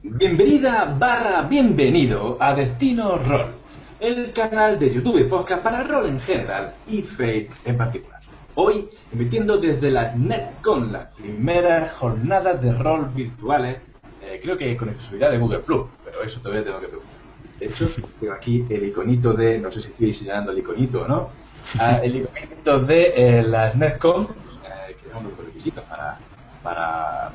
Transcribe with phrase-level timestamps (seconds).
[0.03, 3.53] Bienvenida barra bienvenido a Destino Roll,
[4.01, 8.18] el canal de YouTube y podcast para rol en general y Fate en particular.
[8.55, 13.77] Hoy emitiendo desde las NetCon, las primeras jornadas de rol virtuales,
[14.21, 17.15] eh, creo que con exclusividad de Google Plus, pero eso todavía tengo que preguntar.
[17.59, 21.07] De hecho, tengo aquí el iconito de, no sé si estoy señalando el iconito o
[21.07, 21.29] no,
[21.77, 26.19] ah, el iconito de eh, las NetCon, eh, que son los requisitos para,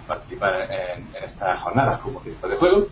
[0.06, 2.88] participar en, en estas jornadas como director de juego.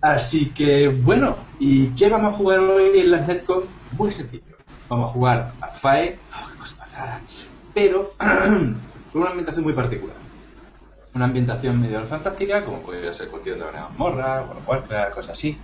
[0.00, 3.64] Así que, bueno, ¿y qué vamos a jugar hoy en las NetCon?
[3.96, 4.42] Muy sencillo.
[4.88, 7.20] Vamos a jugar a FAE, oh, qué cosa más rara,
[7.78, 8.80] pero con
[9.14, 10.16] una ambientación muy particular.
[11.14, 15.56] Una ambientación medio fantástica, como podría ser cualquier otra una mazmorra, Warcraft, cosas así,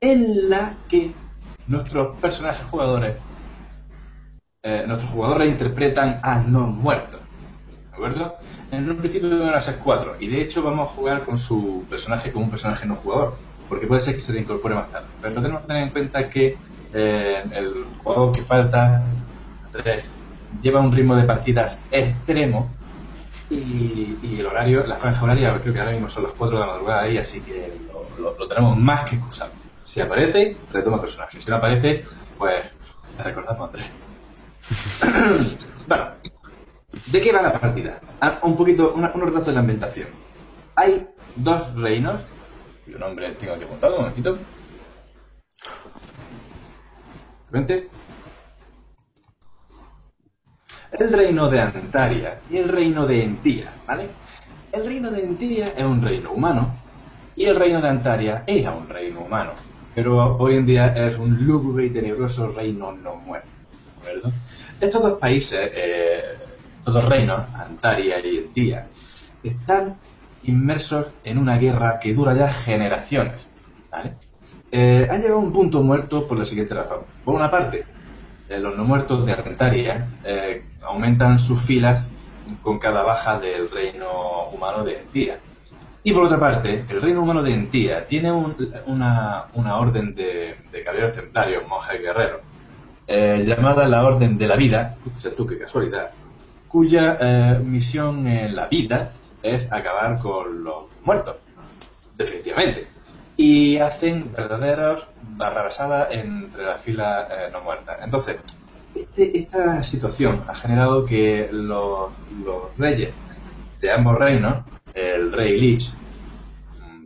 [0.00, 1.12] en la que
[1.66, 3.16] nuestros personajes jugadores,
[4.62, 7.20] eh, nuestros jugadores interpretan a no muertos.
[7.90, 8.36] ¿De acuerdo?
[8.70, 11.86] En un principio van a ser cuatro, y de hecho vamos a jugar con su
[11.88, 13.38] personaje como un personaje no jugador,
[13.68, 15.08] porque puede ser que se le incorpore más tarde.
[15.22, 16.58] Pero tenemos que tener en cuenta que
[16.92, 19.04] eh, el juego que falta,
[20.50, 22.80] lleva un ritmo de partidas extremo
[23.48, 26.66] y, y el horario, la franja horaria, creo que ahora mismo son las 4 de
[26.66, 29.56] la madrugada ahí, así que lo, lo- lo tenemos más que excusable.
[29.84, 31.40] Si aparece, retoma personaje.
[31.40, 32.04] Si no aparece,
[32.36, 32.64] pues
[33.16, 33.88] te recordamos Andrés.
[35.86, 36.16] bueno,
[37.06, 38.02] ¿de qué va la partida?
[38.20, 40.10] Ah, un poquito, una, un retraso de la ambientación.
[40.76, 42.28] Hay dos reinos,
[42.84, 44.48] cuyo nombre tengo aquí apuntado, un momentito.
[47.50, 47.90] Vente.
[50.92, 54.08] El reino de Antaria y el reino de Entía, ¿vale?
[54.72, 56.74] El reino de Entía es un reino humano
[57.36, 59.52] y el reino de Antaria era un reino humano,
[59.94, 63.48] pero hoy en día es un lúgubre y tenebroso reino no muerto,
[64.02, 64.32] ¿de acuerdo?
[64.80, 66.22] Estos dos países, eh,
[66.78, 68.88] estos dos reinos, Antaria y Entía,
[69.44, 69.96] están
[70.42, 73.46] inmersos en una guerra que dura ya generaciones,
[73.90, 74.14] ¿vale?
[74.72, 77.00] Eh, han llegado a un punto muerto por la siguiente razón.
[77.24, 77.84] Por una parte,
[78.58, 82.04] los no muertos de Argentaria eh, aumentan sus filas
[82.62, 85.38] con cada baja del reino humano de Entía.
[86.02, 88.56] Y por otra parte, el reino humano de Entía tiene un-
[88.86, 92.40] una, orden de, caballeros templarios, monjes guerreros,
[93.06, 94.96] eh, llamada la Orden de la Vida,
[95.46, 96.10] qué casualidad,
[96.68, 99.12] cuya eh, misión en la vida
[99.42, 101.36] es acabar con los muertos,
[102.16, 102.86] definitivamente.
[103.42, 107.96] Y hacen verdaderos barrabasadas entre las filas eh, no muertas.
[108.02, 108.36] Entonces,
[108.94, 112.12] este- esta situación ha generado que los,
[112.44, 113.14] los reyes
[113.80, 114.62] de ambos reinos,
[114.92, 115.90] el rey Lich,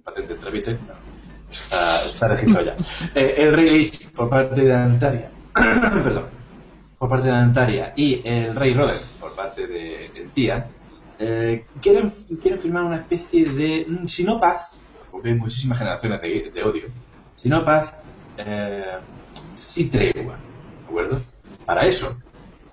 [0.03, 0.95] patente no,
[1.53, 2.77] está, está registrado ya,
[3.15, 6.25] Eh, el rey Lich por parte de Antaria, perdón,
[6.99, 10.69] por parte de Antaria y el rey Roder por parte de Entía,
[11.17, 12.13] eh, quieren,
[12.43, 14.73] quieren firmar una especie de, si no paz,
[15.15, 16.87] porque hay muchísimas generaciones de, de odio,
[17.37, 17.95] si no paz,
[18.37, 18.99] eh,
[19.55, 21.21] sí tregua, ¿de acuerdo?
[21.65, 22.19] Para eso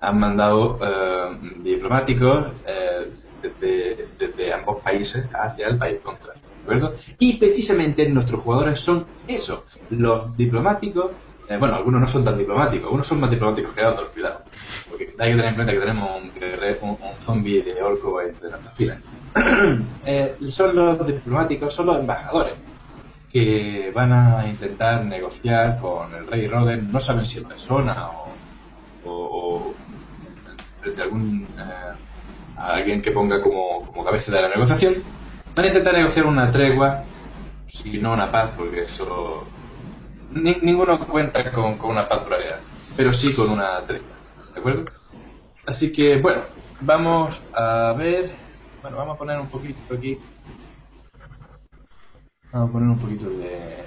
[0.00, 6.96] han mandado eh, diplomáticos eh, desde, desde ambos países hacia el país contrario, ¿de acuerdo?
[7.20, 11.12] Y precisamente nuestros jugadores son eso, los diplomáticos,
[11.48, 14.42] eh, bueno, algunos no son tan diplomáticos, algunos son más diplomáticos que otros, cuidado.
[14.88, 16.22] Porque hay que tener en cuenta que tenemos
[16.80, 18.98] un, zombie de orco entre nuestras filas.
[20.04, 22.54] Eh, son los diplomáticos, son los embajadores
[23.32, 28.34] que van a intentar negociar con el rey Roden, no saben si en persona o,
[29.04, 29.74] o, o
[30.84, 31.92] a algún eh,
[32.56, 34.96] alguien que ponga como, como cabeza de la negociación,
[35.54, 37.04] van a intentar negociar una tregua,
[37.66, 39.46] si no una paz, porque eso
[40.34, 42.60] ni- ninguno cuenta con, con una duradera,
[42.96, 44.16] pero sí con una tregua,
[44.54, 44.84] ¿de acuerdo?
[45.66, 46.42] Así que bueno,
[46.80, 48.30] vamos a ver,
[48.80, 50.18] bueno, vamos a poner un poquito aquí
[52.52, 53.84] Vamos a poner un poquito de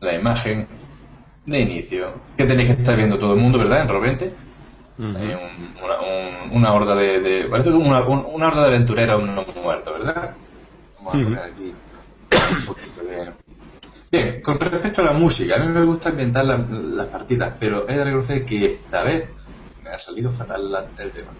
[0.00, 0.68] la imagen
[1.46, 3.82] de inicio que tenéis que estar viendo todo el mundo, ¿verdad?
[3.82, 4.32] En Robente.
[4.98, 8.76] Hay un- una, un- una horda de, de- parece como una, un- una horda de
[8.76, 10.34] aventureros no muertos, ¿verdad?
[10.98, 11.74] Vamos a poner aquí
[12.32, 13.32] un poquito de
[14.10, 17.94] Bien, con respecto a la música, a mí me gusta la- las partidas, pero he
[17.94, 19.28] de reconocer que esta vez
[19.82, 21.32] me ha salido fatal la- el tema.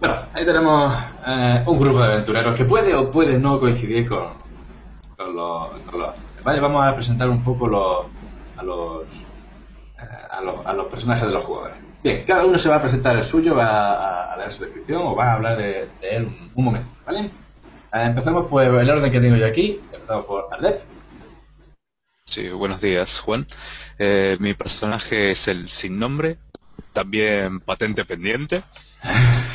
[0.00, 0.94] Bueno, ahí tenemos
[1.26, 4.32] eh, un grupo de aventureros que puede o puede no coincidir con,
[5.16, 6.42] con los, con actores.
[6.42, 8.06] Vale, vamos a presentar un poco los,
[8.56, 9.06] a, los,
[9.98, 11.76] eh, a, los, a los personajes de los jugadores.
[12.02, 13.66] Bien, cada uno se va a presentar el suyo, va
[14.28, 17.20] a, a leer su descripción o va a hablar de, él un, un momento, ¿vale?
[17.26, 19.86] Eh, empezamos por el orden que tengo yo aquí.
[19.92, 20.82] Empezamos por Arlet.
[22.30, 23.44] Sí, buenos días, Juan.
[23.98, 26.38] Eh, mi personaje es el sin nombre,
[26.92, 28.62] también patente pendiente.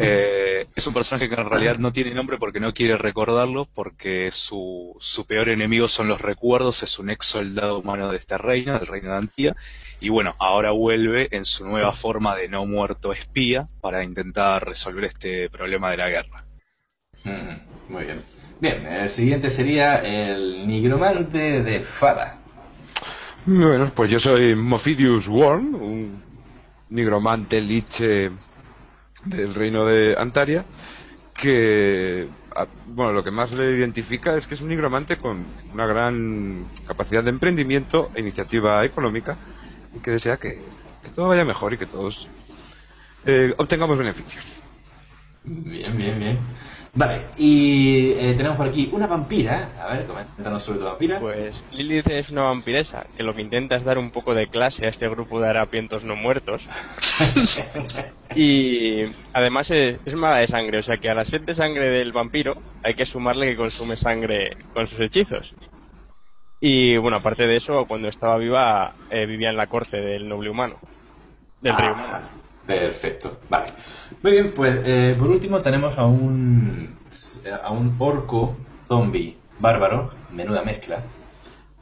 [0.00, 4.30] Eh, es un personaje que en realidad no tiene nombre porque no quiere recordarlo, porque
[4.32, 8.78] su, su peor enemigo son los recuerdos, es un ex soldado humano de este reino,
[8.78, 9.56] del reino de Antía,
[10.00, 15.04] y bueno, ahora vuelve en su nueva forma de no muerto espía para intentar resolver
[15.04, 16.44] este problema de la guerra.
[17.24, 18.37] Mm, muy bien.
[18.60, 22.38] Bien, el siguiente sería el nigromante de Fada.
[23.46, 26.22] Bueno, pues yo soy Mophidius Worm, un
[26.90, 28.32] nigromante liche
[29.24, 30.64] del reino de Antaria,
[31.40, 32.26] que,
[32.88, 37.22] bueno, lo que más le identifica es que es un nigromante con una gran capacidad
[37.22, 39.36] de emprendimiento e iniciativa económica
[39.94, 40.60] y que desea que,
[41.14, 42.26] todo vaya mejor y que todos
[43.24, 44.44] eh, obtengamos beneficios.
[45.44, 46.38] Bien, bien, bien.
[46.94, 49.68] Vale, y eh, tenemos por aquí una vampira.
[49.80, 51.20] A ver, coméntanos sobre tu vampira.
[51.20, 54.86] Pues Lilith es una vampiresa que lo que intenta es dar un poco de clase
[54.86, 56.66] a este grupo de harapientos no muertos.
[58.34, 61.90] y además es, es, maga de sangre, o sea que a la sed de sangre
[61.90, 65.54] del vampiro hay que sumarle que consume sangre con sus hechizos.
[66.60, 70.50] Y bueno, aparte de eso, cuando estaba viva eh, vivía en la corte del noble
[70.50, 70.76] humano,
[71.60, 72.47] del rey humano.
[72.68, 73.72] Perfecto, vale.
[74.22, 76.94] Muy bien, pues eh, por último tenemos a un
[77.62, 78.56] a un orco
[78.86, 81.02] zombie bárbaro, menuda mezcla,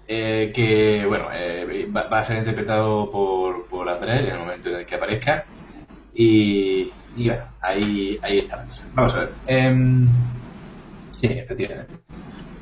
[0.06, 4.76] eh, que bueno eh, va, a ser interpretado por, por Andrés en el momento en
[4.76, 5.44] el que aparezca
[6.14, 9.32] y, y bueno, ahí, ahí está Vamos a ver.
[9.48, 10.08] Em,
[11.10, 11.94] sí, efectivamente.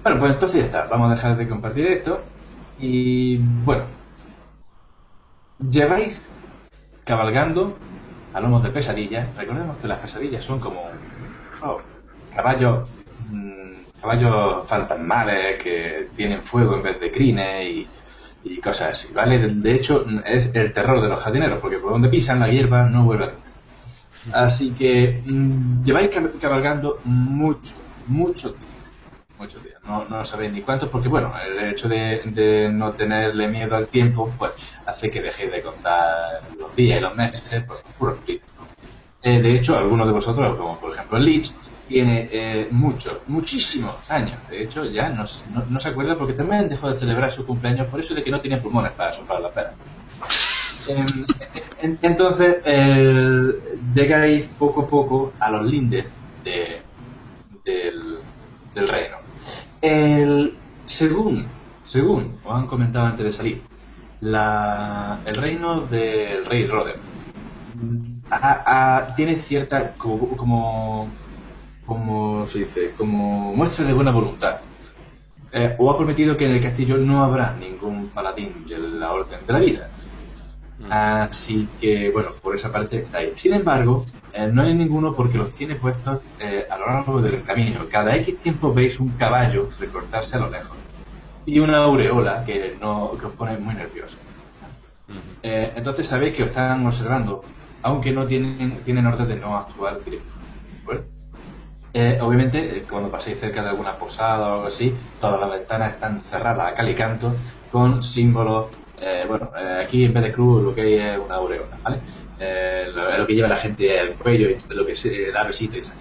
[0.02, 0.86] Bueno, pues entonces ya está.
[0.86, 2.22] Vamos a dejar de compartir esto.
[2.78, 3.84] Y bueno,
[5.58, 6.22] lleváis
[7.04, 7.76] cabalgando
[8.34, 9.28] a lomos de pesadillas.
[9.36, 10.82] Recordemos que las pesadillas son como
[11.62, 11.80] oh,
[12.34, 12.88] caballos
[13.30, 17.88] mmm, caballos fantasmales que tienen fuego en vez de crines y,
[18.62, 19.38] cosas así, ¿vale?
[19.38, 23.04] De hecho, es el terror de los jardineros, porque por donde pisan la hierba no
[23.04, 23.24] vuelve
[24.32, 26.10] a Así que mmm, lleváis
[26.40, 27.74] cabalgando mucho,
[28.06, 28.74] mucho tiempo
[29.38, 29.73] muchos días.
[29.86, 33.88] No, no sabéis ni cuántos, porque bueno, el hecho de, de, no tenerle miedo al
[33.88, 34.52] tiempo, pues
[34.86, 37.80] hace que dejéis de contar los días y los meses, pues.
[39.22, 41.52] Eh, de hecho, algunos de vosotros, como por ejemplo Lich,
[41.88, 44.38] tiene eh, muchos, muchísimos años.
[44.50, 47.86] De hecho, ya no, no, no, se acuerda porque también dejó de celebrar su cumpleaños
[47.86, 49.74] por eso de que no tiene pulmones para soplar la pera.
[50.88, 51.06] Eh,
[52.02, 52.56] entonces,
[53.94, 56.06] llegáis poco a poco a los lindes
[56.42, 56.82] de,
[57.64, 59.23] del reino.
[59.84, 61.46] El, según,
[61.82, 63.62] según os han comentado antes de salir,
[64.20, 66.98] la, el reino del rey Roder
[69.16, 71.08] tiene cierta como, como,
[71.86, 74.60] como se dice, como muestra de buena voluntad.
[75.52, 79.38] Eh, o ha prometido que en el castillo no habrá ningún paladín de la orden
[79.46, 79.88] de la vida.
[80.80, 80.92] Mm.
[80.92, 83.32] Así que, bueno, por esa parte está ahí.
[83.36, 84.04] Sin embargo,
[84.34, 87.86] eh, no hay ninguno porque los tiene puestos eh, a lo largo del camino.
[87.90, 90.76] Cada X tiempo veis un caballo recortarse a lo lejos.
[91.46, 94.16] Y una aureola que, no, que os pone muy nervioso.
[95.42, 97.44] Eh, entonces sabéis que os están observando,
[97.82, 101.10] aunque no tienen, tienen orden de no actuar directamente.
[102.20, 106.72] obviamente, cuando paséis cerca de alguna posada o algo así, todas las ventanas están cerradas
[106.72, 107.34] a cal y canto
[107.70, 108.66] con símbolos
[109.00, 111.98] eh, bueno, eh, aquí en vez de cruz lo que hay es una aureola, ¿vale?
[112.46, 115.76] Eh, lo, lo, que lleva la gente al cuello y lo que se da besito
[115.76, 115.96] y esas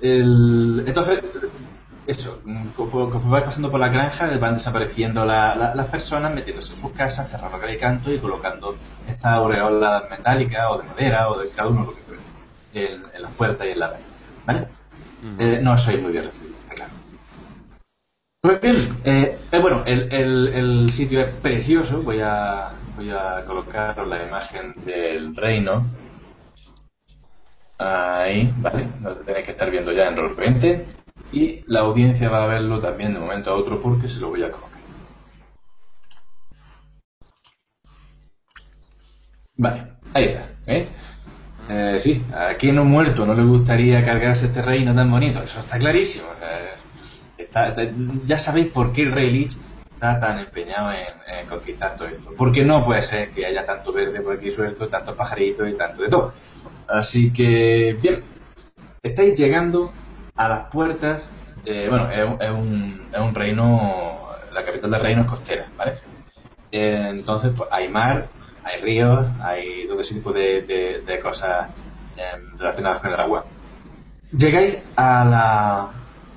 [0.00, 1.22] el, entonces,
[2.08, 2.42] eso,
[2.76, 6.92] conforme vais pasando por la granja, van desapareciendo la, la, las personas, metiéndose en sus
[6.92, 8.76] casas, cerrando el canto y colocando
[9.08, 12.22] esta aureola metálica o de madera o de cada uno lo que quiera
[12.74, 14.04] en, en las puertas y en la pared,
[14.44, 14.66] ¿vale?
[15.22, 15.60] -huh.
[15.62, 16.92] no soy muy bien recibido, está claro.
[18.40, 22.02] Pues bien, eh, eh, bueno, el, el, el, sitio es precioso.
[22.02, 25.86] Voy a, voy a colocar la imagen del reino.
[27.78, 30.86] Ahí, vale, lo tenéis que estar viendo ya en Roll 20.
[31.32, 34.44] Y la audiencia va a verlo también de momento a otro porque se lo voy
[34.44, 34.80] a colocar.
[39.56, 40.48] Vale, ahí está.
[40.66, 40.88] ¿eh?
[41.68, 45.42] Eh, sí, a quien no muerto no le gustaría cargarse este reino tan bonito.
[45.42, 46.26] Eso está clarísimo.
[46.42, 47.92] Eh,
[48.24, 49.30] ya sabéis por qué el Rey
[50.02, 52.32] está tan empeñado en, conquistar todo esto.
[52.36, 56.02] Porque no puede ser que haya tanto verde por aquí suelto, tantos pajaritos y tanto
[56.02, 56.32] de todo.
[56.88, 58.24] Así que, bien,
[59.00, 59.92] estáis llegando
[60.34, 61.28] a las puertas.
[61.64, 65.98] Bueno, es, un, es un reino, la capital del reino es costera, ¿vale?
[66.72, 68.26] Entonces, pues hay mar,
[68.64, 71.68] hay ríos, hay todo ese tipo de, de, de cosas
[72.16, 73.44] eh, relacionadas con el agua.
[74.36, 75.90] Llegáis a la,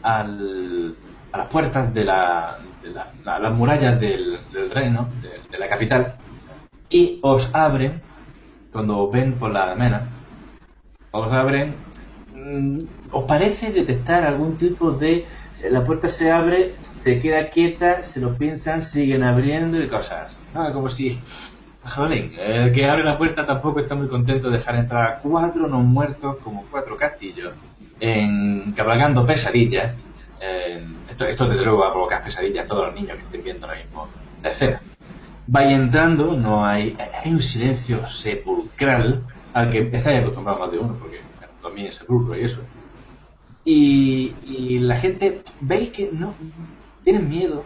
[0.04, 0.96] al,
[1.32, 2.60] a las puertas de, la,
[2.94, 4.38] las murallas del,
[4.74, 5.10] reino,
[5.52, 6.16] de, la capital,
[6.90, 8.02] y os abren,
[8.72, 10.08] cuando ven por la mena,
[11.12, 11.74] os abren,
[12.34, 12.80] mm,
[13.12, 15.26] os parece detectar algún tipo de,
[15.70, 20.40] la puerta se abre, se queda quieta, se lo piensan, siguen abriendo y cosas.
[20.74, 21.20] Como si,
[21.84, 25.68] jolín, el que abre la puerta tampoco está muy contento de dejar entrar a cuatro
[25.68, 27.54] no muertos como cuatro castillos,
[28.00, 29.94] en, cabalgando pesadillas.
[30.40, 33.44] Eh, esto, esto desde luego va a provocar pesadillas a todos los niños que estén
[33.44, 34.08] viendo ahora mismo
[34.44, 34.82] la escena.
[35.48, 39.24] Vais entrando, no hay, hay un silencio sepulcral
[39.54, 41.22] al que estáis acostumbrados más de uno, porque
[41.62, 42.60] también es sepulcro y eso.
[43.64, 46.34] Y, y la gente, veis que no,
[47.04, 47.64] tienen miedo,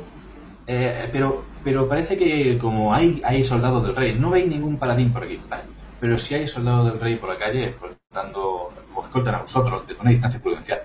[0.68, 5.12] eh, pero, pero parece que como hay, hay soldados del rey, no veis ningún paladín
[5.12, 5.40] por aquí.
[6.00, 10.02] Pero si hay soldados del rey por la calle, escoltando, os escoltan a vosotros desde
[10.02, 10.82] una distancia prudencial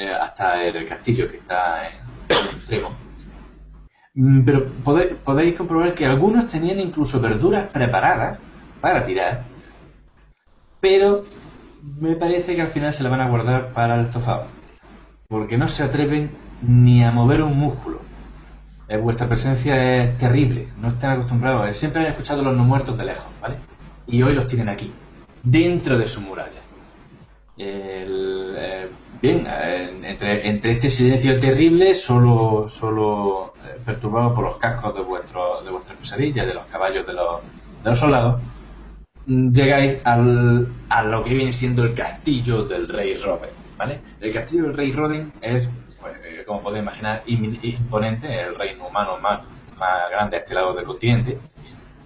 [0.00, 1.94] eh, hasta el castillo que está en,
[2.28, 2.90] el extremo.
[4.14, 8.38] Mm, Pero podéis, podéis comprobar que algunos tenían incluso verduras preparadas
[8.80, 9.42] para tirar,
[10.80, 11.26] pero
[12.00, 14.46] me parece que al final se la van a guardar para el estofado,
[15.28, 16.30] porque no se atreven
[16.62, 18.00] ni a mover un músculo.
[18.88, 22.96] Eh, vuestra presencia es terrible, no están acostumbrados, eh, siempre han escuchado los no muertos
[22.96, 23.56] de lejos, ¿vale?
[24.06, 24.92] Y hoy los tienen aquí,
[25.42, 26.60] dentro de su muralla.
[27.56, 28.79] El, eh,
[29.20, 29.46] bien,
[30.04, 32.66] entre, entre este silencio terrible, solo,
[33.64, 37.40] eh, perturbado por los cascos de, vuestro, de vuestras pesadillas, de los caballos de los,
[37.82, 38.40] de los soldados,
[39.26, 44.00] mm, llegáis al, a lo que viene siendo el castillo del rey Roden, ¿vale?
[44.20, 45.68] El castillo del rey Roden es,
[46.00, 49.40] pues, eh, como podéis imaginar, im- imponente, el reino humano más,
[50.10, 51.38] grande a este lado del continente,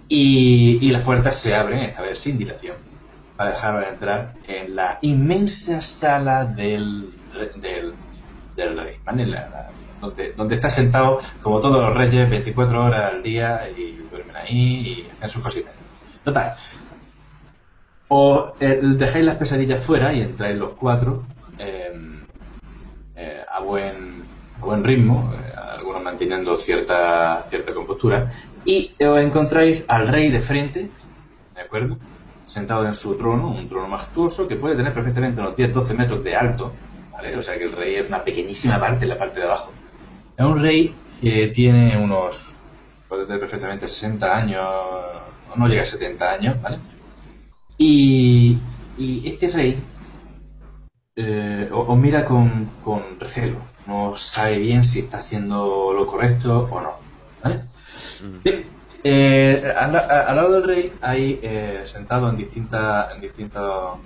[0.07, 2.75] y, y las puertas se abren, esta sin dilación,
[3.35, 7.13] para dejaros entrar en la inmensa sala del,
[8.55, 9.43] del, rey, ¿vale?
[9.99, 14.57] Donde, donde está sentado, como todos los reyes, 24 horas al día y duermen ahí
[14.57, 15.73] y hacen sus cositas.
[16.23, 16.55] Total,
[18.07, 21.23] o eh, dejáis las pesadillas fuera y entráis los cuatro
[21.57, 21.91] eh,
[23.15, 24.23] eh, a, buen,
[24.61, 28.31] a buen ritmo, eh, algunos manteniendo cierta, cierta compostura,
[28.65, 30.89] y os encontráis al rey de frente,
[31.55, 31.97] ¿de acuerdo?
[32.47, 36.35] Sentado en su trono, un trono majestuoso que puede tener perfectamente unos 10-12 metros de
[36.35, 36.71] alto,
[37.11, 37.35] ¿vale?
[37.35, 39.71] O sea que el rey es una pequeñísima parte en la parte de abajo.
[40.37, 42.53] Es un rey que tiene unos,
[43.09, 44.65] puede tener perfectamente 60 años,
[45.55, 46.79] no llega a 70 años, ¿vale?
[47.77, 48.57] Y,
[48.97, 49.81] y este rey
[51.17, 53.59] eh, os mira con, con recelo.
[53.87, 56.97] No sabe bien si está haciendo lo correcto o no.
[57.43, 57.61] ¿vale?
[58.43, 58.65] Bien,
[59.05, 63.99] eh, al, lado del rey hay eh, sentado en, distintas en distintos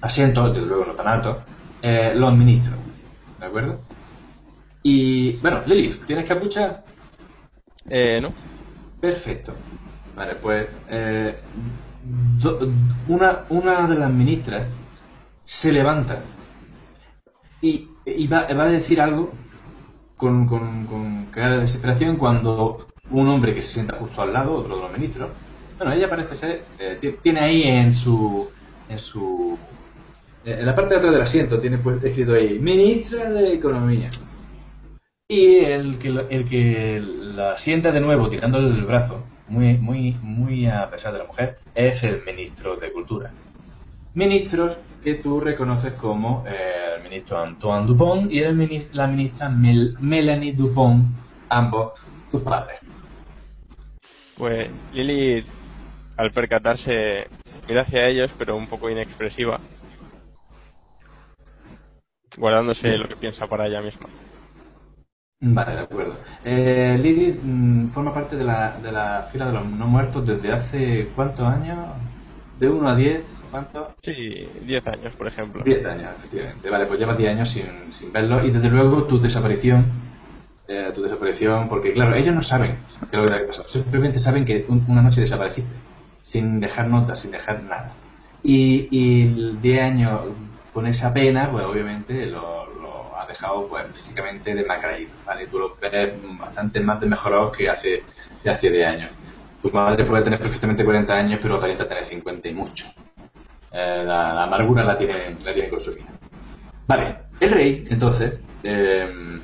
[0.00, 1.38] asientos, desde luego no tan altos,
[1.82, 2.78] eh, los ministros.
[3.38, 3.80] ¿De acuerdo?
[4.82, 6.84] Y bueno, Lilith, ¿tienes capucha?
[7.88, 8.34] Eh, ¿no?
[9.00, 9.54] Perfecto.
[10.14, 11.40] Vale, pues eh,
[12.02, 12.60] do-
[13.08, 14.68] una, una de las ministras
[15.44, 16.22] se levanta
[17.60, 19.32] y, y va, va a decir algo
[20.16, 24.54] con, con, con cara de desesperación cuando un hombre que se sienta justo al lado,
[24.54, 25.36] otro de los ministros,
[25.78, 28.50] bueno, ella parece ser, eh, ti- tiene ahí en su,
[28.88, 29.60] en su,
[30.42, 34.10] eh, en la parte de atrás del asiento, tiene pues, escrito ahí, ministra de Economía.
[35.30, 40.66] Y el que, el que la sienta de nuevo tirándole el brazo, muy, muy, muy
[40.66, 43.36] a pesar de la mujer, es el ministro de Cultura.
[44.14, 49.96] Ministros que tú reconoces como eh, el ministro Antoine Dupont y el la ministra Mel-
[50.00, 51.16] Melanie Dupont,
[51.50, 51.92] ambos
[52.28, 52.80] tus padres.
[54.38, 55.44] Pues Lily,
[56.16, 57.26] al percatarse,
[57.68, 59.60] mira hacia ellos, pero un poco inexpresiva,
[62.36, 64.08] guardándose lo que piensa para ella misma.
[65.40, 66.14] Vale, de acuerdo.
[66.44, 70.52] Eh, Lily mm, forma parte de la, de la fila de los no muertos desde
[70.52, 71.78] hace cuántos años?
[72.58, 73.24] ¿De 1 a 10?
[73.50, 73.88] ¿Cuántos?
[74.02, 75.62] Sí, 10 años, por ejemplo.
[75.64, 76.70] 10 años, efectivamente.
[76.70, 79.84] Vale, pues llevas 10 años sin, sin verlo y desde luego tu desaparición,
[80.68, 83.68] eh, tu desaparición, porque claro, ellos no saben qué es lo que ha pasado.
[83.68, 85.84] Simplemente saben que un- una noche desapareciste,
[86.22, 88.00] sin dejar notas, sin dejar nada.
[88.42, 88.88] Y,
[89.24, 90.36] el 10 años
[90.70, 95.48] con esa pena, pues obviamente lo, lo ha dejado pues físicamente demacraído, ¿vale?
[95.48, 98.06] Tú lo ves bastante más desmejorados que hace,
[98.42, 99.10] que hace 10 años.
[99.60, 102.84] Tu madre puede tener perfectamente 40 años, pero aparenta tener 50 y mucho.
[103.70, 106.14] Eh, la, la amargura la tiene, la tiene consumida.
[106.86, 109.37] Vale, el rey, entonces, eh,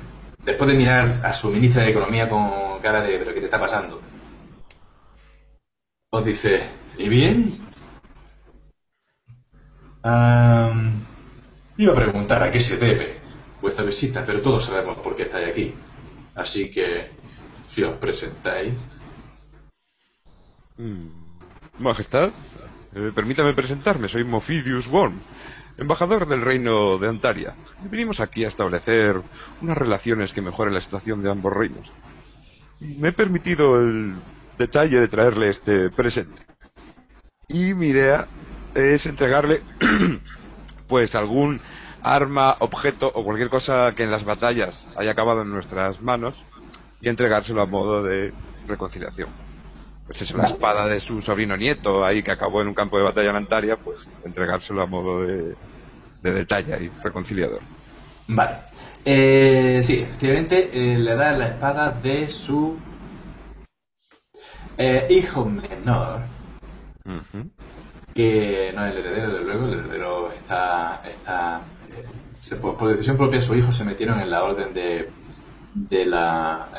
[0.45, 3.59] después de mirar a su ministra de Economía con cara de ¿pero qué te está
[3.59, 4.01] pasando?
[6.11, 7.57] Os dice, ¿y bien?
[11.77, 13.19] Iba a preguntar a qué se debe
[13.59, 15.73] vuestra visita, pero todos sabemos por qué estáis aquí.
[16.35, 17.09] Así que,
[17.65, 18.73] si os presentáis.
[20.77, 21.07] Mm,
[21.79, 22.29] Majestad,
[22.93, 25.19] eh, permítame presentarme, soy Mofidius Worm,
[25.77, 27.55] embajador del reino de Antaria.
[27.89, 29.21] Vinimos aquí a establecer
[29.61, 31.91] unas relaciones que mejoren la situación de ambos reinos.
[32.79, 34.15] Me he permitido el
[34.57, 36.41] detalle de traerle este presente.
[37.47, 38.27] Y mi idea
[38.73, 39.61] es entregarle
[40.87, 41.61] pues algún
[42.01, 46.35] arma, objeto o cualquier cosa que en las batallas haya acabado en nuestras manos
[47.01, 48.33] y entregárselo a modo de
[48.67, 49.44] reconciliación.
[50.07, 53.03] Pues eso, la espada de su sobrino nieto ahí que acabó en un campo de
[53.03, 55.55] batalla en Antaria, pues entregárselo a modo de,
[56.21, 57.61] de detalle y reconciliador.
[58.27, 58.57] Vale.
[59.03, 62.77] Eh, sí, efectivamente, eh, le da la espada de su
[64.77, 66.21] eh, hijo menor,
[68.13, 71.01] que no es el heredero, desde luego, el heredero está.
[71.05, 71.61] está
[72.39, 75.09] se- por, por decisión propia, su hijo se metieron en la orden de.
[75.75, 76.69] De la,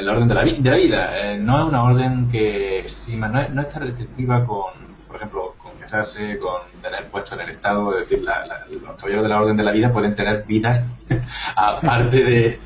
[0.00, 1.32] la orden de la, de la vida.
[1.32, 4.72] Eh, no es una orden que sí, no es, no es restrictiva con,
[5.08, 9.24] por ejemplo, con casarse, con tener puesto en el Estado, es decir, la- los caballeros
[9.24, 10.82] de la orden de la vida pueden tener vidas
[11.56, 12.60] aparte de,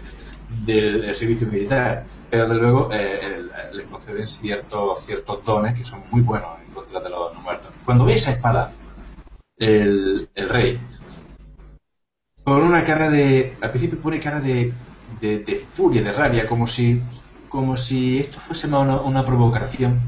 [0.65, 2.05] del, servicio militar.
[2.31, 6.73] Pero desde luego eh, el- les conceden ciertos, ciertos dones que son muy buenos en
[6.75, 7.71] contra de los no muertos.
[7.85, 8.73] Cuando ve esa espada,
[9.57, 10.79] el, el rey,
[12.45, 13.57] con una cara de.
[13.61, 14.73] Al principio pone cara de,
[15.21, 17.03] de, de furia, de rabia, como si,
[17.49, 20.01] como si esto fuese más una, una provocación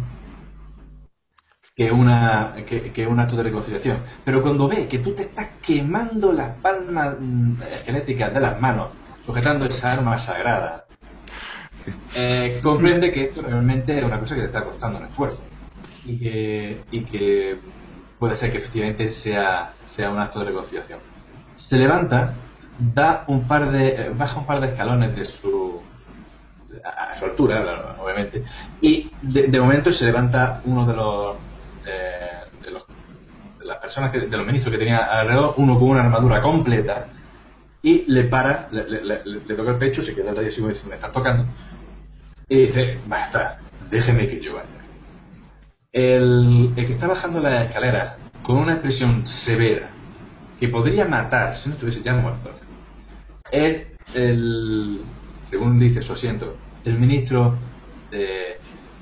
[1.75, 3.99] que, una, que, que un acto de reconciliación.
[4.25, 8.89] Pero cuando ve que tú te estás quemando las palmas mm, esqueléticas de las manos,
[9.25, 10.87] sujetando esa arma sagrada,
[12.15, 15.45] eh, comprende que esto realmente es una cosa que te está costando un esfuerzo
[16.05, 17.59] y que, y que
[18.19, 21.01] puede ser que efectivamente sea, sea un acto de reconciliación.
[21.57, 22.35] Se levanta,
[22.81, 25.89] da un par de, eh, baja un par de escalones de su,
[26.85, 28.45] a, su altura, obviamente,
[28.81, 31.39] y de, momento se levanta uno de los,
[31.85, 32.31] eh,
[32.63, 32.85] de los
[33.59, 37.11] de las personas que, de los ministros que tenía alrededor, uno con una armadura completa,
[37.83, 40.89] y le para, le, le- le- toca el pecho, se queda ahí así como dice,
[40.89, 41.53] me está tocando,
[42.49, 44.87] y dice, basta, déjeme que yo vaya.
[45.93, 50.03] El, el que está bajando la escalera con una expresión severa,
[50.57, 52.61] que podría matar si no estuviese ya muerto,
[53.53, 55.01] es el,
[55.49, 57.57] según dice su asiento, el ministro
[58.11, 58.59] de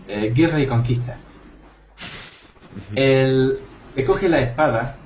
[0.08, 1.18] eh, Guerra y Conquista.
[2.94, 3.60] El
[3.94, 4.96] que coge la espada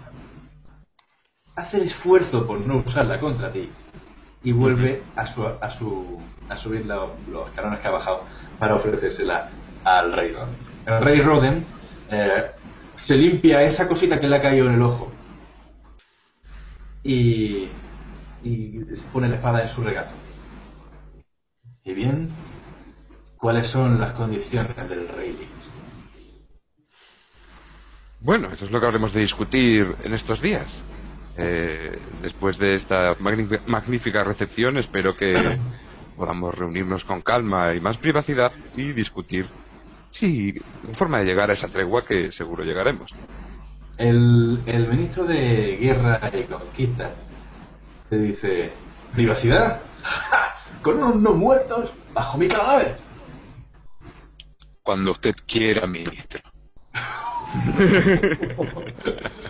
[1.57, 3.71] hace el esfuerzo por no usarla contra ti
[4.45, 8.25] y vuelve a, su, a, su, a subir los, los escalones que ha bajado
[8.59, 9.51] para ofrecérsela
[9.85, 10.57] al rey Roden.
[10.87, 11.65] El rey Roden
[12.11, 12.51] eh,
[12.95, 15.13] se limpia esa cosita que le ha caído en el ojo
[17.05, 17.69] y,
[18.45, 18.81] y
[19.13, 20.15] pone la espada en su regazo.
[21.85, 22.31] Y bien,
[23.37, 25.37] ¿cuáles son las condiciones del rey?
[28.21, 30.69] Bueno, eso es lo que habremos de discutir en estos días.
[31.37, 35.35] Eh, después de esta magnífica, recepción, espero que
[36.17, 39.47] podamos reunirnos con calma y más privacidad y discutir
[40.13, 43.11] si en forma de llegar a esa tregua que seguro llegaremos.
[43.99, 47.11] El, el ministro de Guerra y Conquista
[48.13, 48.71] te dice,
[49.15, 49.81] ¿privacidad?
[50.03, 50.55] ¡Ja!
[50.83, 52.99] Con unos no muertos bajo mi cadáver.
[54.83, 56.43] Cuando usted quiera, ministro.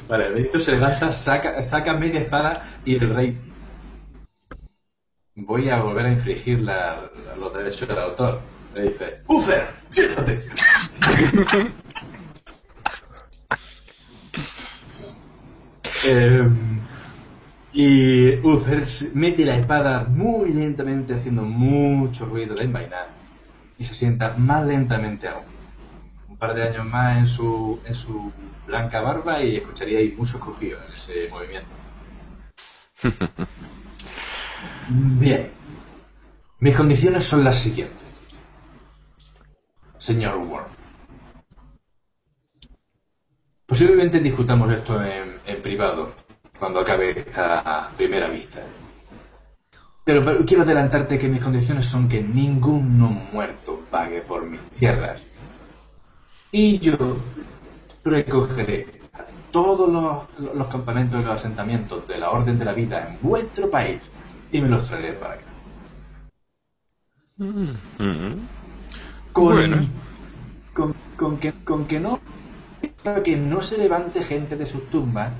[0.08, 3.36] Vale, el ministro se levanta, saca, saca media espada y el rey...
[5.34, 8.40] Voy a volver a infringir la- la- los derechos del autor.
[8.76, 9.66] Le dice, ¡Uther!
[9.90, 10.40] ¡Siéntate!
[16.04, 16.81] Em,
[17.72, 23.08] y Uther mete la espada muy lentamente, haciendo mucho ruido de envainar,
[23.78, 25.44] y se sienta más lentamente aún.
[26.28, 28.30] Un par de años más en su, en su
[28.66, 31.68] blanca barba y escucharíais muchos crujidos en ese movimiento.
[34.88, 35.50] Bien.
[36.60, 38.10] Mis condiciones son las siguientes.
[39.98, 40.72] Señor Warren.
[43.66, 46.14] Posiblemente discutamos esto en, en privado
[46.62, 48.60] cuando acabe esta primera vista.
[50.04, 54.60] Pero, pero quiero adelantarte que mis condiciones son que ningún no muerto pague por mis
[54.78, 55.20] tierras.
[56.52, 57.16] Y yo
[58.04, 63.08] recogeré a todos los, los campamentos y los asentamientos de la Orden de la Vida
[63.08, 64.00] en vuestro país
[64.52, 65.44] y me los traeré para acá.
[67.38, 68.46] Mm.
[69.32, 69.88] Con, Bueno.
[70.72, 72.20] con, con que, con que no
[73.02, 75.32] para que no se levante gente de sus tumbas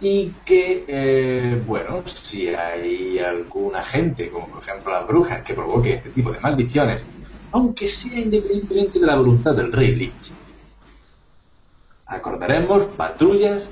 [0.00, 5.94] y que, eh, bueno, si hay alguna gente, como por ejemplo las brujas, que provoque
[5.94, 7.04] este tipo de maldiciones,
[7.52, 10.32] aunque sea independientemente de la voluntad del rey Lich,
[12.06, 13.64] acordaremos patrullas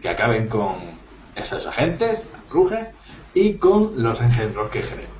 [0.00, 0.76] que acaben con
[1.34, 2.88] esos agentes, las brujas,
[3.34, 5.10] y con los engendros que generen.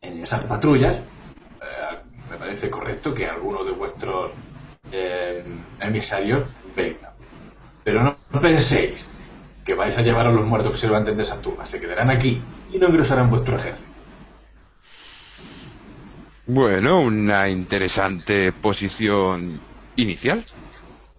[0.00, 1.98] En esas patrullas, eh,
[2.30, 4.30] me parece correcto que alguno de vuestros
[4.90, 5.44] eh,
[5.80, 7.11] emisarios venga.
[7.84, 9.08] Pero no, no penséis
[9.64, 11.66] que vais a llevar a los muertos que se levanten de esa tumba.
[11.66, 12.40] Se quedarán aquí
[12.72, 13.90] y no ingresarán vuestro ejército.
[16.46, 19.60] Bueno, una interesante posición
[19.96, 20.44] inicial.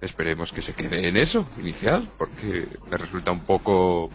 [0.02, 4.10] Esperemos que se quede en eso, inicial, porque me resulta un poco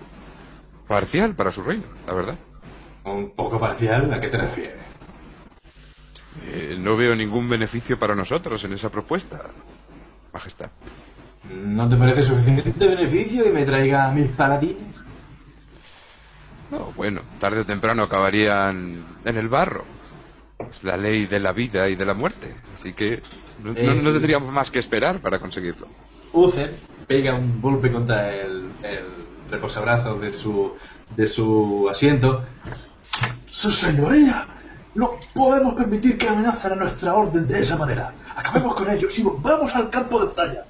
[0.86, 2.38] parcial para su reino, la verdad.
[3.04, 4.82] Un poco parcial, ¿a qué te refieres?
[6.46, 9.44] Eh, no veo ningún beneficio para nosotros en esa propuesta,
[10.32, 10.70] Majestad.
[11.54, 14.82] ¿No te parece suficiente beneficio y me traiga mis paladines?
[16.70, 19.84] No, bueno, tarde o temprano acabarían en el barro.
[20.70, 22.54] Es la ley de la vida y de la muerte.
[22.78, 23.22] Así que
[23.62, 25.88] no, no- no Eh, tendríamos más que esperar para conseguirlo.
[26.32, 29.04] Uther pega un golpe contra el, el
[29.50, 30.74] reposabrazos de su,
[31.16, 32.44] de su asiento.
[33.46, 34.46] ¡Su señoría!
[34.94, 38.12] No podemos permitir que amenacen a nuestra orden de esa manera.
[38.36, 40.64] Acabemos con ellos y vamos al campo de batalla.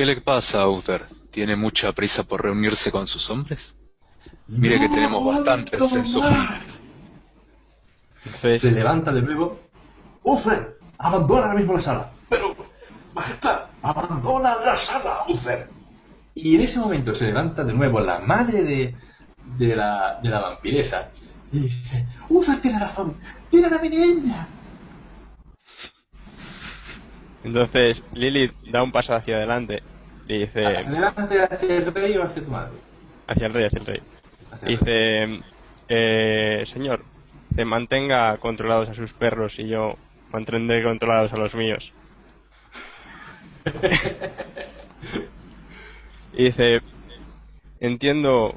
[0.00, 1.04] ¿Qué le pasa a Uther?
[1.30, 3.76] ¿Tiene mucha prisa por reunirse con sus hombres?
[4.48, 6.58] Mire que tenemos bastantes en su fila.
[8.56, 9.60] Se levanta de nuevo.
[10.22, 12.12] Uther, abandona ahora mismo la sala.
[12.30, 12.56] Pero,
[13.12, 15.68] majestad, abandona la sala, Uther.
[16.34, 18.94] Y en ese momento se levanta de nuevo la madre de,
[19.58, 21.10] de, la, de la vampiresa
[21.52, 23.18] y dice, Uther tiene razón,
[23.50, 24.48] tiene a mi niña.
[27.42, 29.82] entonces Lilith da un paso hacia adelante
[30.38, 32.72] dice Adelante hacia el rey o hacia tu madre.
[33.26, 34.00] hacia el rey, hacia el rey.
[34.50, 34.76] Hacia el rey.
[34.76, 35.44] Dice,
[35.88, 37.04] eh, señor,
[37.54, 39.96] que mantenga controlados a sus perros y yo
[40.32, 41.92] mantendré controlados a los míos.
[46.32, 46.80] y dice,
[47.80, 48.54] entiendo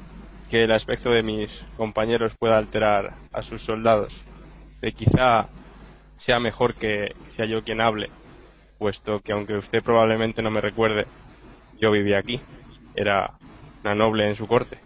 [0.50, 4.14] que el aspecto de mis compañeros pueda alterar a sus soldados.
[4.80, 5.48] Que quizá
[6.16, 8.10] sea mejor que sea yo quien hable,
[8.78, 11.06] puesto que aunque usted probablemente no me recuerde,
[11.80, 12.40] yo vivía aquí.
[12.94, 13.32] Era
[13.82, 14.78] una noble en su corte.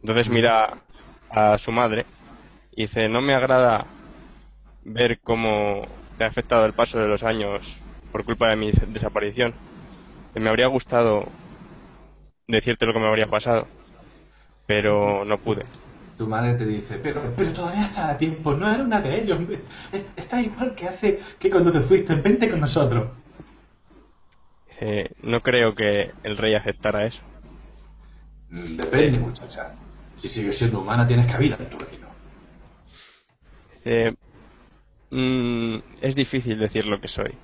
[0.00, 0.78] Entonces mira
[1.30, 2.06] a su madre
[2.72, 3.86] y dice, no me agrada
[4.84, 7.76] ver cómo te ha afectado el paso de los años
[8.12, 9.54] por culpa de mi desaparición.
[10.34, 11.26] Me habría gustado
[12.46, 13.66] decirte lo que me habría pasado,
[14.66, 15.64] pero no pude.
[16.18, 19.38] Tu madre te dice, pero, pero todavía está a tiempo, no era una de ellos.
[20.16, 23.08] Está igual que hace que cuando te fuiste, vente con nosotros.
[24.78, 27.20] Dice, no creo que el rey aceptara eso.
[28.50, 29.74] Depende, muchacha.
[30.16, 32.06] Si sigues siendo humana, tienes cabida en tu reino.
[33.84, 34.16] Dice,
[35.10, 37.34] "Mm, es difícil decir lo que soy.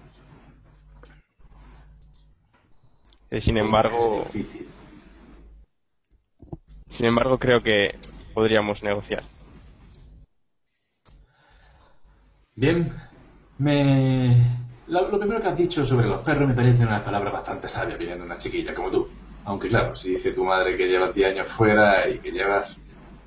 [3.31, 4.69] Dice, sin embargo, Es difícil.
[6.91, 7.95] sin embargo creo que
[8.35, 9.23] podríamos negociar.
[12.55, 12.93] Bien,
[13.59, 14.62] me...
[14.93, 18.27] Lo, primero que has dicho sobre los perros me parece una palabra bastante sabia viniendo
[18.27, 19.09] una chiquilla como tú.
[19.47, 22.77] Aunque claro, si dice tu madre que llevas 10 años fuera y que llevas...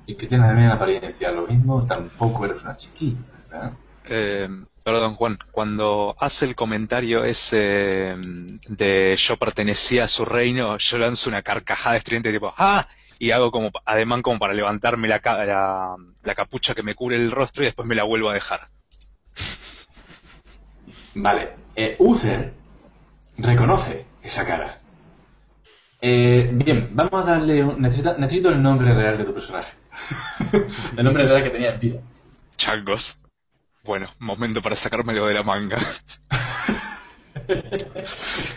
[0.06, 3.18] y que tienes la misma apariencia, lo mismo, tampoco eres una chiquilla,
[3.50, 3.72] ¿verdad?
[4.04, 4.48] Eh,
[4.84, 10.98] perdón, Juan, cuando hace el comentario ese mm, de yo pertenecía a su reino, yo
[10.98, 12.86] lanzo una carcajada estridente tipo ¡ah!
[13.18, 17.32] y hago como ademán como para levantarme la, la, la capucha que me cubre el
[17.32, 18.68] rostro y después me la vuelvo a dejar.
[21.16, 22.52] Vale, eh, Uther
[23.38, 24.76] reconoce esa cara.
[26.00, 27.80] Eh, bien, vamos a darle un...
[27.80, 29.72] necesita- necesito el nombre real de tu personaje.
[30.96, 32.00] el nombre real que tenía en vida.
[32.58, 33.18] Changos.
[33.82, 35.78] Bueno, momento para sacármelo de la manga.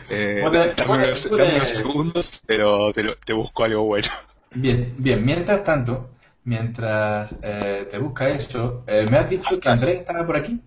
[0.09, 0.59] eh, dame,
[1.05, 4.09] unos, puede- dame unos segundos, pero te, lo- te busco algo bueno.
[4.51, 6.09] Bien, bien, mientras tanto,
[6.43, 10.59] mientras eh, te busca eso, eh, me has dicho que Andrés estaba por aquí.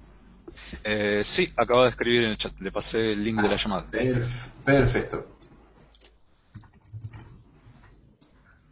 [0.84, 3.88] Eh, sí, acabo de escribir en el chat, le pasé el link de la llamada.
[3.90, 4.26] Per-
[4.64, 5.26] perfecto.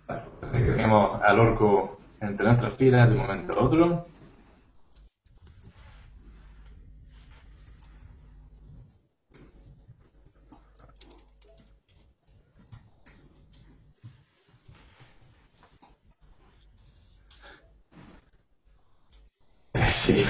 [0.07, 4.07] Vale, tenemos al orco entre nuestras filas de un momento a otro.
[19.95, 20.25] Sí.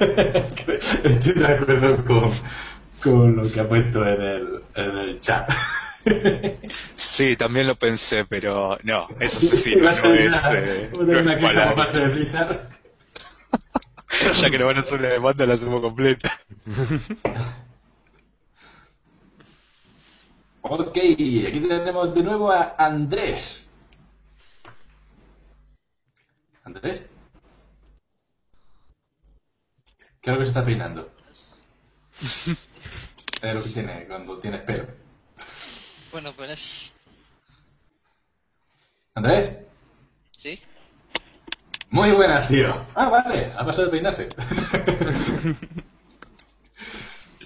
[1.04, 2.32] Estoy de acuerdo con,
[3.02, 5.50] con lo que ha puesto en el, en el chat.
[6.96, 10.44] Sí, también lo pensé, pero no, es asesino, Vas a no es...
[10.44, 12.68] una- eh, una- queja por parte de Blizzard.
[14.42, 16.30] Ya que no van a hacer una demanda, la sumo completa.
[20.62, 23.68] Ok, aquí tenemos de nuevo a Andrés.
[26.64, 27.02] ¿Andrés?
[30.20, 31.10] ¿Qué es lo que se está peinando?
[33.42, 34.84] Es lo que tiene cuando tienes pelo.
[36.12, 36.92] Bueno, pues.
[39.14, 39.56] ¿Andrés?
[40.36, 40.60] ¿Sí?
[41.88, 42.84] Muy buenas, tío.
[42.94, 44.28] Ah, vale, ha pasado de peinarse.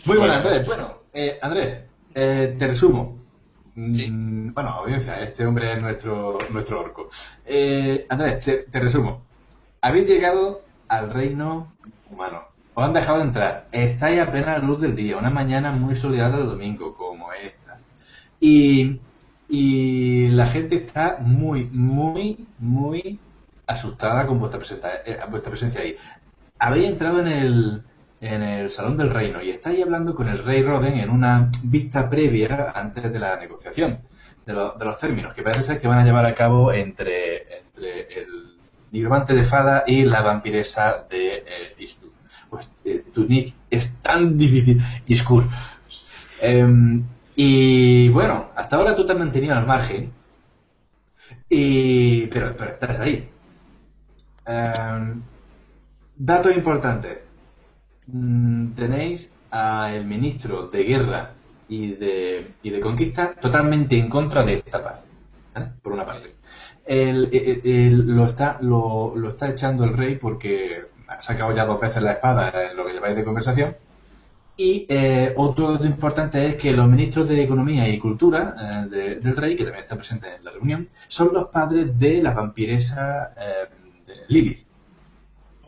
[0.04, 0.66] Muy buenas, Andrés.
[0.66, 1.84] Bueno, eh, Andrés,
[2.14, 3.18] eh, te resumo.
[3.76, 4.10] Sí.
[4.10, 7.08] Mm, Bueno, audiencia, este hombre es nuestro, nuestro orco.
[7.46, 9.22] Eh, Andrés, te, te resumo.
[9.80, 11.72] Habéis llegado al reino
[12.10, 12.48] humano.
[12.74, 13.66] Os han dejado entrar.
[13.72, 17.78] Estáis a plena luz del día, una mañana muy soleada de domingo, como esta.
[18.40, 19.00] Y,
[20.30, 23.18] la gente está muy, muy, muy
[23.66, 25.96] asustada con vuestra, presenta- eh, vuestra presencia ahí.
[26.58, 27.82] Habéis entrado en el,
[28.20, 32.08] en el Salón del Reino y estáis hablando con el rey Roden en una vista
[32.10, 33.98] previa antes de la negociación
[34.46, 37.46] de, lo- de los términos que parece ser que van a llevar a cabo entre,
[37.76, 38.56] el
[38.90, 41.74] nigromante de Fada y la vampiresa de eh.
[42.54, 45.44] Pues eh, tu nick es tan difícil, Iskur.
[46.40, 47.02] Em,
[47.36, 50.12] y bueno, hasta ahora tú te has mantenido al margen,
[51.48, 53.28] y, pero, pero estás ahí.
[54.46, 55.22] Em,
[56.16, 57.18] datos importantes.
[58.06, 61.34] Mm, tenéis al ministro de guerra
[61.68, 65.06] y de, y de conquista totalmente en contra de esta paz.
[65.54, 65.72] ¿vale?
[65.82, 66.34] Por una parte.
[66.86, 67.30] El-
[68.16, 70.84] lo, está, lo, lo está echando el rey porque
[71.18, 73.76] ha sacado ya dos veces la espada en lo que lleváis de conversación.
[74.56, 79.14] Y eh, otro dato importante es que los ministros de Economía y Cultura eh, de-
[79.16, 83.32] del rey, que también están presentes en la reunión, son los padres de la vampiresa
[83.36, 83.68] eh,
[84.06, 84.66] de Lilith.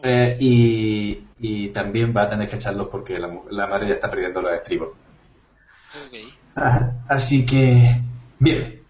[0.02, 3.94] Eh, y, y también va a tener que echarlos porque la, mu- la madre ya
[3.94, 4.90] está perdiendo los estribos.
[6.54, 8.02] Ah, Así que,
[8.38, 8.80] bien.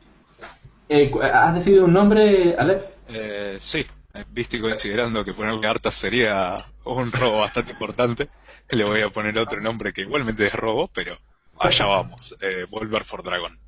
[0.89, 2.85] Eh, ¿Has decidido un nombre, Alep?
[3.09, 3.85] Eh, sí,
[4.31, 8.29] viste y considerando que ponerle hartas sería un robo bastante importante,
[8.71, 11.19] le voy a poner otro nombre que igualmente es robo, pero
[11.59, 12.37] allá vamos.
[12.41, 13.59] Eh, Volvar for Dragon.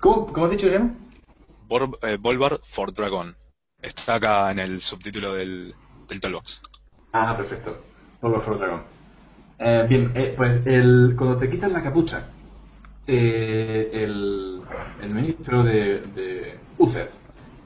[0.00, 0.94] ¿Cómo, cómo has dicho que se llama?
[1.68, 3.36] Bor- eh, Volvar for Dragon.
[3.80, 5.74] Está acá en el subtítulo del,
[6.08, 6.62] del Toolbox.
[7.12, 7.76] Ah, perfecto.
[8.20, 8.82] Volver for Dragon.
[9.58, 12.26] Eh, bien, eh, pues el, cuando te quitas la capucha,
[13.06, 14.62] el,
[15.02, 17.10] el ministro de, de Uther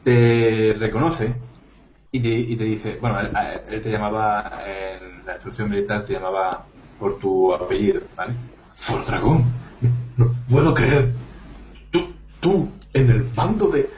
[0.04, 1.34] te reconoce
[2.10, 6.64] y te, y te dice, bueno, él, te llamaba en la instrucción militar, te llamaba
[6.98, 8.34] por tu apellido, ¿vale?
[8.74, 9.44] For Dragon.
[10.16, 11.12] No puedo creer.
[11.90, 13.88] Tú, tú, en el bando de...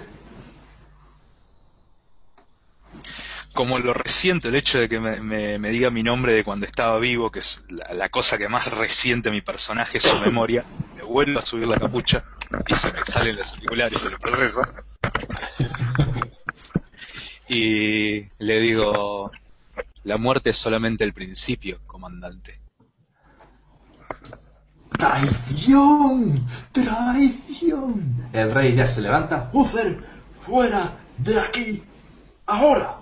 [3.54, 6.66] Como lo resiento el hecho de que me, me- me diga mi nombre de cuando
[6.66, 10.64] estaba vivo, que es la, la cosa que más resiente mi personaje, es su memoria,
[10.96, 12.24] me vuelvo a subir la capucha
[12.66, 14.62] y se me salen los auriculares en el proceso.
[17.52, 19.32] Y le digo,
[20.04, 22.60] la muerte es solamente el principio, comandante.
[24.96, 26.46] ¡Traición!
[26.70, 28.28] ¡Traición!
[28.32, 29.50] El rey ya se levanta.
[29.52, 29.98] ¡Uther!
[30.38, 31.82] ¡Fuera de aquí!
[32.46, 32.98] ¡Ahora!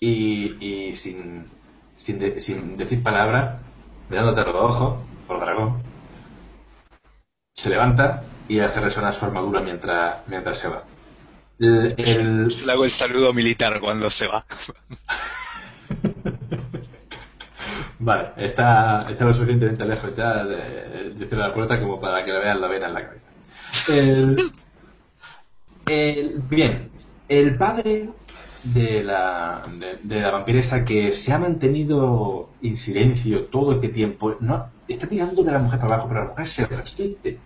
[0.00, 1.46] Y, y sin,
[1.96, 3.58] sin, de- sin decir palabra,
[4.08, 5.82] mirándote a los ojos, por dragón,
[7.52, 10.84] se levanta y hace resonar su armadura mientras, mientras se va.
[11.58, 14.44] El- el- Le hago el saludo militar cuando se va.
[17.98, 22.38] Vale, está, está lo suficientemente lejos ya de, de la puerta como para que le
[22.40, 23.28] vean la vena en la cabeza.
[23.88, 24.52] El,
[25.86, 26.90] el- bien,
[27.28, 28.10] el padre
[28.64, 34.36] de la, de, de la vampiresa que se ha mantenido en silencio todo este tiempo,
[34.40, 37.38] no está tirando de la mujer para abajo, pero la mujer se resiste.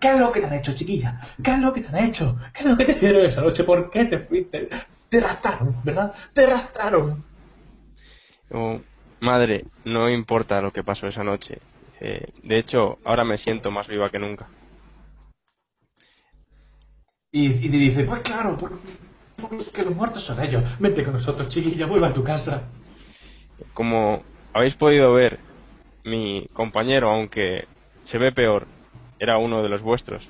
[0.00, 1.20] ¿Qué es lo que te han hecho, chiquilla?
[1.42, 2.36] ¿Qué es lo que te han hecho?
[2.52, 3.64] ¿Qué es lo que te hicieron esa noche?
[3.64, 4.68] ¿Por qué te fuiste?
[5.08, 6.14] Te rastraron, ¿verdad?
[6.34, 7.24] Te rastraron.
[8.50, 8.82] Como,
[9.20, 11.58] madre, no importa lo que pasó esa noche.
[12.00, 14.46] Eh, de hecho, ahora me siento más viva que nunca.
[17.32, 18.78] Y, y te dice, pues claro, por-
[19.40, 20.62] porque los muertos son ellos.
[20.78, 22.62] Vente con nosotros, chiquilla, vuelva a tu casa.
[23.74, 25.38] Como habéis podido ver,
[26.04, 27.66] mi compañero, aunque
[28.04, 28.66] se ve peor,
[29.18, 30.28] era uno de los vuestros.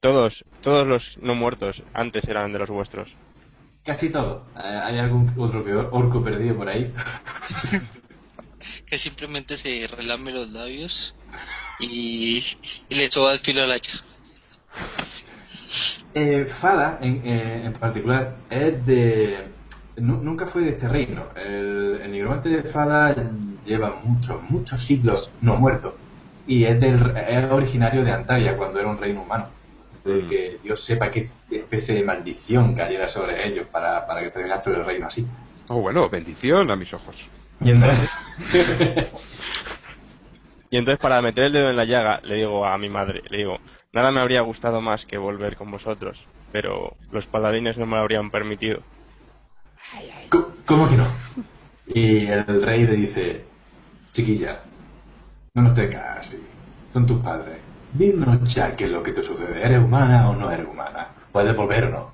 [0.00, 3.14] Todos, todos los no muertos antes eran de los vuestros.
[3.84, 4.44] Casi todo.
[4.56, 6.92] Eh, ¿Hay algún otro peor orco perdido por ahí?
[8.86, 11.14] Que simplemente se relame los labios.
[11.78, 12.44] y,
[12.88, 13.98] y le soba el filo al hacha.
[16.14, 19.48] Eh, Fada, en, eh, en particular, es de.
[19.96, 21.26] nu- nunca fue de este reino.
[21.36, 23.14] El, el nigromante de Fada
[23.64, 25.96] lleva muchos, muchos siglos no muerto.
[26.48, 29.48] Y es, del, es originario de Antaria, cuando era un reino humano.
[30.04, 30.26] De Mm.
[30.26, 34.84] que Dios sepa qué especie de maldición cayera sobre ellos para, para que todo el
[34.84, 35.26] reino así.
[35.68, 37.16] Oh, bueno, bendición a mis ojos.
[37.60, 38.10] Y entonces,
[40.70, 43.38] y entonces para meter el dedo en la llaga, le digo a mi madre, le
[43.38, 43.58] digo,
[43.92, 48.02] nada me habría gustado más que volver con vosotros, pero los paladines no me lo
[48.02, 48.82] habrían permitido.
[50.30, 51.06] ¿Cómo, cómo que no?
[51.86, 53.44] Y el rey le dice,
[54.12, 54.60] chiquilla,
[55.58, 56.40] no nos tengas así,
[56.92, 57.58] son tus padres.
[57.92, 61.08] Dinos ya qué es lo que te sucede, ¿eres humana o no eres humana?
[61.32, 62.12] ¿Puedes volver o no?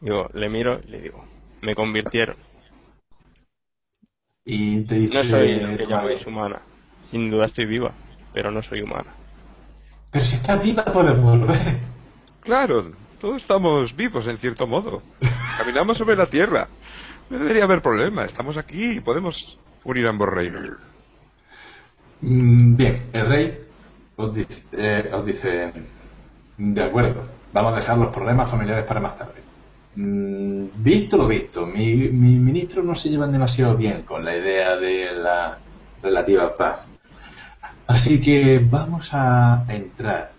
[0.00, 1.24] Digo, le miro y le digo,
[1.60, 2.36] me convirtieron.
[4.44, 6.60] Y te dice, No soy lo que llamáis humana.
[7.10, 7.92] Sin duda estoy viva,
[8.32, 9.12] pero no soy humana.
[10.10, 11.56] pero si estás viva puedes volver.
[12.40, 15.02] Claro, todos estamos vivos en cierto modo.
[15.58, 16.68] Caminamos sobre la tierra.
[17.28, 18.24] No debería haber problema.
[18.24, 20.78] Estamos aquí y podemos unir ambos reinos.
[22.20, 23.58] Mm, Bien, el rey
[24.16, 25.72] os dice, eh, os dice,
[26.58, 29.40] de acuerdo, vamos a dejar los problemas familiares para más tarde.
[29.96, 34.76] Mm, Visto lo visto, mi, mis ministros no se llevan demasiado bien con la idea
[34.76, 35.58] de la
[36.02, 36.88] relativa paz.
[37.86, 40.32] Así que vamos a entrar.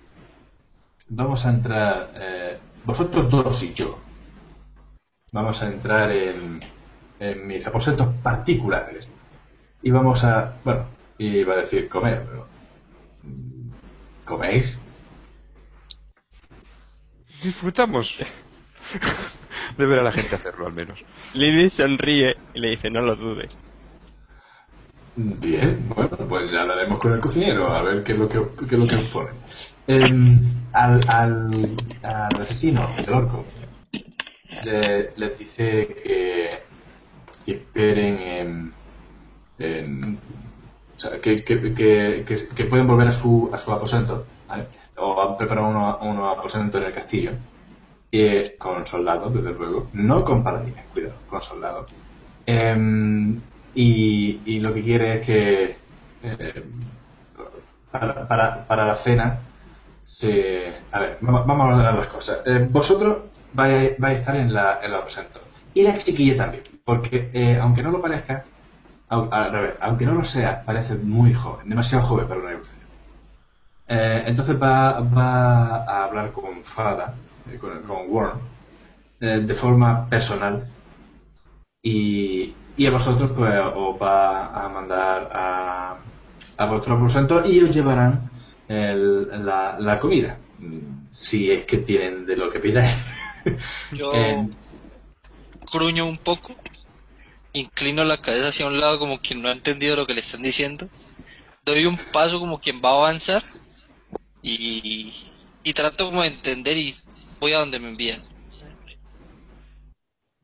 [1.09, 3.99] Vamos a entrar, eh, vosotros dos y yo.
[5.31, 6.59] Vamos a entrar en,
[7.19, 9.07] en mis aposentos particulares.
[9.81, 10.85] Y vamos a, bueno,
[11.25, 12.47] iba a decir comer, pero...
[14.25, 14.77] ¿Coméis?
[17.43, 18.13] Disfrutamos
[19.77, 20.99] de ver a la gente hacerlo, al menos.
[21.34, 23.49] Lily sonríe y le dice, no lo dudes.
[25.15, 28.75] Bien, bueno, pues ya hablaremos con el cocinero a ver qué es lo que, qué
[28.75, 29.29] es lo que os pone.
[29.88, 30.39] Em,
[30.73, 33.43] al, al, al asesino, el orco,
[34.63, 36.60] le- les dice que,
[37.45, 38.73] que esperen en,
[41.21, 44.25] que, pueden volver a su, a su aposento.
[44.97, 47.31] O han preparado unos uno aposentos en el castillo,
[48.11, 51.91] eh, con soldados, desde luego, no con paladines, cuidado, con soldados.
[52.45, 53.39] Em,
[53.73, 55.77] y, y lo que quiere es que
[56.23, 56.63] eh,
[57.91, 59.39] para, para, la cena
[60.03, 60.73] se...
[60.91, 62.39] A ver, vamos, a ordenar las cosas.
[62.45, 63.17] Eh, vosotros
[63.53, 65.41] vais, vais a estar en la, en la aposento.
[65.73, 68.45] Y la chiquilla también, porque eh, aunque no lo parezca,
[69.12, 72.82] aunque no lo sea, parece muy joven, demasiado joven para una negociación.
[73.88, 77.13] Eh, entonces va, va a hablar con Fada,
[77.52, 78.39] eh, con, con Worm,
[79.19, 80.65] eh, de forma personal.
[81.84, 85.95] Y, y a vosotros pues os va a mandar a,
[86.58, 88.30] a vuestro aposento y os llevarán
[88.67, 90.38] el- la, la comida.
[91.12, 92.95] Si es que tienen de lo que pidáis.
[93.93, 94.12] Yo
[95.74, 96.54] gruño un poco,
[97.53, 100.41] inclino la cabeza hacia un lado como quien no ha entendido lo que le están
[100.41, 100.87] diciendo,
[101.65, 103.43] doy un paso como quien va a avanzar
[104.41, 105.13] y,
[105.63, 106.95] y trato como de entender y
[107.39, 108.23] voy a donde me envían.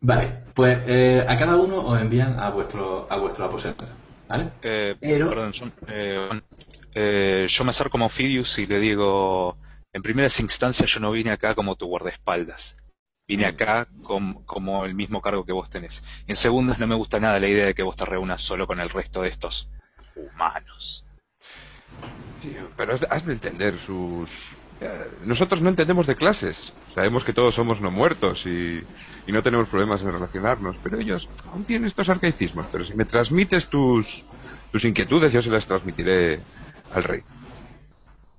[0.01, 3.85] vale pues eh, a cada uno os envían a vuestro a vuestro aposento
[4.27, 5.73] vale Eh, Pero- Perdón, John.
[5.87, 6.29] Eh.
[6.99, 9.55] Eh, yo me acerco como Fidius y le digo,
[9.93, 12.75] en primeras instancias yo no vine acá como tu guardaespaldas.
[13.27, 16.03] Vine acá com- como el mismo cargo que vos tenés.
[16.27, 18.79] En segundas no me gusta nada la idea de que vos te reúnas solo con
[18.79, 19.69] el resto de estos
[20.15, 21.05] humanos.
[22.41, 24.29] Sí, pero has de, has de entender sus...
[24.79, 26.57] eh, nosotros no entendemos de clases.
[26.93, 28.77] Sabemos que todos somos no muertos y,
[29.25, 32.67] y no tenemos problemas en relacionarnos, pero ellos aún tienen estos arcaicismos.
[32.71, 34.05] Pero si me transmites tus,
[34.71, 36.47] tus inquietudes, yo se las transmitiré
[36.89, 37.21] al rey.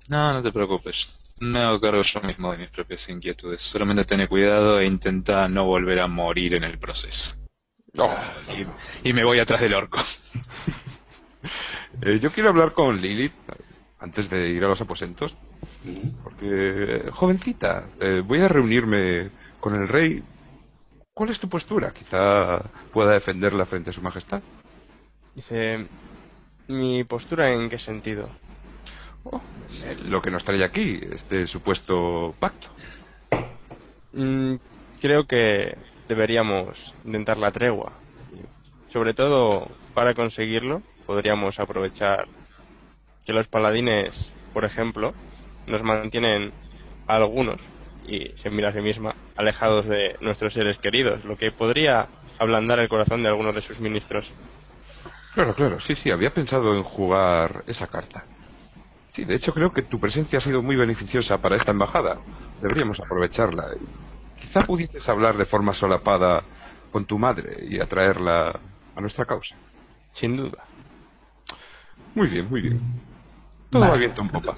[0.09, 1.18] No, no te preocupes.
[1.39, 3.61] Me hago cargo yo mismo de mis propias inquietudes.
[3.61, 7.35] Solamente ten cuidado e intenta no volver a morir en el proceso.
[7.97, 8.15] Oh,
[9.03, 9.99] Y, y me voy atrás del orco.
[12.01, 13.33] eh, yo quiero hablar con Lilith
[13.99, 15.35] antes de ir a los aposentos,
[16.23, 19.29] porque, eh, jovencita, eh, voy a reunirme
[19.59, 20.23] con el rey.
[21.13, 21.91] ¿Cuál es tu postura?
[21.91, 22.59] Quizá
[22.93, 24.41] pueda defenderla frente a su majestad.
[25.35, 25.85] Dice,
[26.67, 28.29] ¿mi postura en qué sentido?
[29.23, 29.41] Oh,
[30.03, 32.69] lo que nos trae aquí, este supuesto pacto.
[34.11, 34.55] Mm,
[35.01, 35.75] creo que
[36.07, 37.93] deberíamos intentar la tregua.
[38.89, 42.27] Sobre todo, para conseguirlo, podríamos aprovechar
[43.25, 45.13] que los paladines, por ejemplo,
[45.67, 46.51] nos mantienen
[47.07, 47.61] a algunos,
[48.03, 52.09] y se mira a sí misma, alejados de nuestros seres queridos, lo que podría
[52.39, 54.31] ablandar el corazón de algunos de sus ministros.
[55.35, 58.25] Claro, claro, sí, sí, había pensado en jugar esa carta.
[59.13, 62.17] Sí, de hecho creo que tu presencia ha sido muy beneficiosa para esta embajada.
[62.61, 63.65] Deberíamos aprovecharla.
[64.39, 66.43] Quizá pudieses hablar de forma solapada
[66.91, 68.59] con tu madre y atraerla
[68.95, 69.55] a nuestra causa.
[70.13, 70.63] Sin duda.
[72.15, 72.79] Muy bien, muy bien.
[73.69, 73.93] Todo Vale.
[73.93, 74.57] va viento en popa.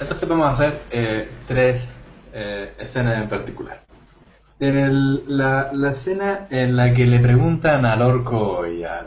[0.00, 1.92] Entonces vamos a hacer eh, tres
[2.32, 3.82] eh, escenas en particular.
[4.60, 9.06] El- la, la escena en la que le preguntan al orco y al,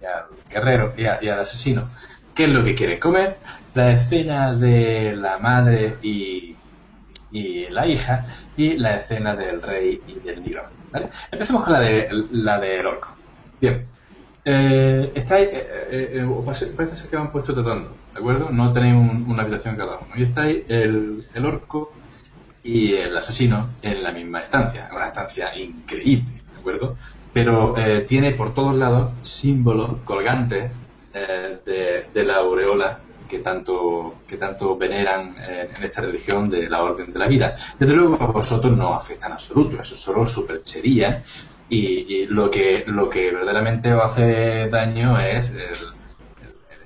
[0.00, 1.88] y al guerrero y, a- y al asesino
[2.34, 3.38] qué es lo que quiere comer,
[3.74, 6.56] la escena de la madre y,
[7.32, 8.26] y la hija
[8.56, 10.64] y la escena del rey y del libro.
[10.92, 11.10] ¿vale?
[11.30, 13.08] Empecemos con la, de, la del orco.
[13.60, 13.86] Bien.
[14.44, 18.50] Eh, estáis, eh, eh, eh, parece, parece ser que han puesto tratando, ¿de acuerdo?
[18.50, 20.08] No tenéis un- una habitación cada uno.
[20.16, 21.92] Y estáis el, el orco
[22.62, 24.90] y el asesino en la misma estancia.
[24.94, 26.96] Una estancia increíble, ¿de acuerdo?
[27.32, 30.70] Pero eh, tiene por todos lados símbolos colgantes
[31.14, 32.98] eh, de, la aureola
[33.28, 37.56] que tanto, que tanto veneran eh, en esta religión de la orden de la vida.
[37.78, 41.22] Desde luego a vosotros no afecta en absoluto, eso es solo superchería
[41.68, 45.94] y, y lo que lo que verdaderamente os hace daño es el,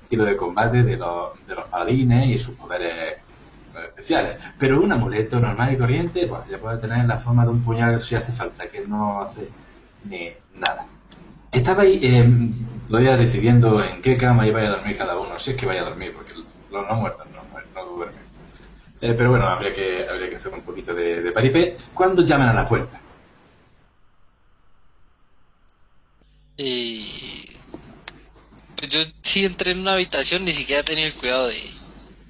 [0.08, 3.18] estilo de combate de los, de los paladines y sus poderes eh,
[3.88, 4.36] especiales.
[4.58, 8.00] Pero un amuleto normal y corriente, pues ya puede tener la forma de un puñal
[8.00, 9.48] si hace falta, que no hace
[10.04, 10.86] ni nada.
[11.52, 12.26] Estabais eh,
[12.88, 15.82] lo ya decidiendo en qué cama iba a dormir cada uno, si es que vaya
[15.82, 17.42] a dormir, porque los no muertos no,
[17.74, 18.22] no duermen.
[19.00, 21.76] Eh, pero bueno, habría que, habría que hacer un poquito de, de paripé.
[21.94, 23.00] ¿Cuándo llaman a la puerta?
[26.58, 27.44] Y
[28.76, 31.60] pues yo sí entré en una habitación, ni siquiera tenía el cuidado de,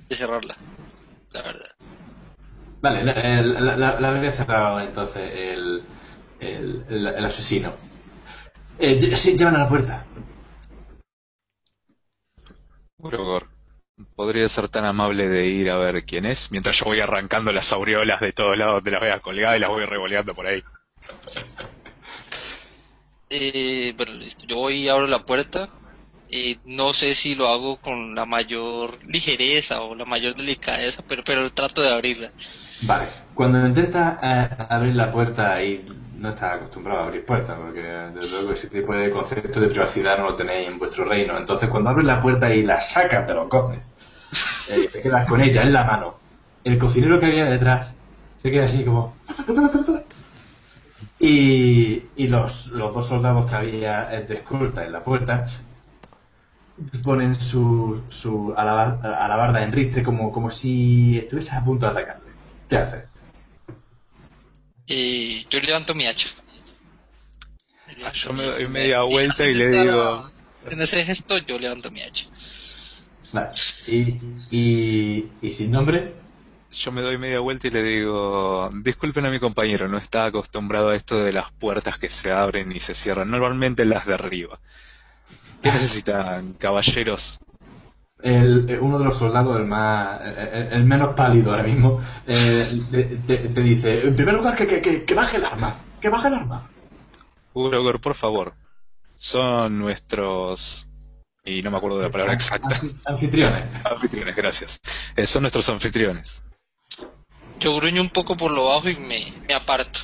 [0.08, 0.56] de cerrarla,
[1.30, 1.70] la verdad.
[2.80, 5.82] Vale, la, la, la- la habría cerrado entonces el,
[6.40, 7.74] el, el- el asesino.
[8.78, 10.06] Eh, sí, llaman a la puerta.
[14.14, 16.50] ¿Podría ser tan amable de ir a ver quién es?
[16.50, 19.60] Mientras yo voy arrancando las aureolas de todos lados, te las voy a colgar y
[19.60, 20.62] las voy revoleando por ahí.
[23.30, 24.46] Eh, bueno, listo.
[24.46, 25.68] Yo voy y abro la puerta.
[26.30, 31.24] Eh, no sé si lo hago con la mayor ligereza o la mayor delicadeza, pero,
[31.24, 32.32] pero trato de abrirla.
[32.82, 35.84] Vale, cuando intenta eh, abrir la puerta y
[36.18, 40.18] no está acostumbrado a abrir puertas, porque desde luego ese tipo de concepto de privacidad
[40.18, 41.36] no lo tenéis en vuestro reino.
[41.36, 43.80] Entonces, cuando abres la puerta y la sacas de los cojones,
[44.68, 46.18] eh, te quedas con ella en la mano.
[46.64, 47.88] El cocinero que había detrás
[48.36, 49.14] se queda así como.
[51.20, 55.48] Y, y los, los dos soldados que había de escolta en la puerta
[57.02, 62.30] ponen su, su alaba- alabarda en ristre como, como si estuviese a punto de atacarle.
[62.68, 63.04] ¿Qué hace?
[64.88, 66.28] Eh, yo levanto mi hacha.
[68.04, 70.30] Ah, yo me doy media vuelta y le digo-
[70.70, 72.26] En ese gesto yo levanto mi hacha.
[73.32, 73.50] Vale.
[73.86, 74.18] Y,
[74.50, 76.14] y, y sin nombre,
[76.70, 80.90] Yo me doy media vuelta y le digo, disculpen a mi compañero, no está acostumbrado
[80.90, 84.58] a esto de las puertas que se abren y se cierran, normalmente las de arriba.
[85.62, 87.40] ¿Qué necesitan, caballeros?
[88.22, 92.80] El, eh, uno de los soldados, el más el, el menos pálido ahora mismo, eh,
[92.90, 96.08] te, te- te dice, en primer lugar, que, que, que, que baje el arma, que
[96.08, 96.70] baje el arma.
[97.54, 98.54] Urogor, por favor.
[99.16, 100.86] Son nuestros...
[101.44, 102.68] Y no me acuerdo de la palabra exacta.
[102.68, 103.64] Anfi- Anfitriones.
[103.84, 104.80] Anfitriones, gracias.
[105.16, 106.42] Eh, son nuestros anfitriones.
[107.58, 110.00] Yo gruño un poco por lo bajo y me, me aparto.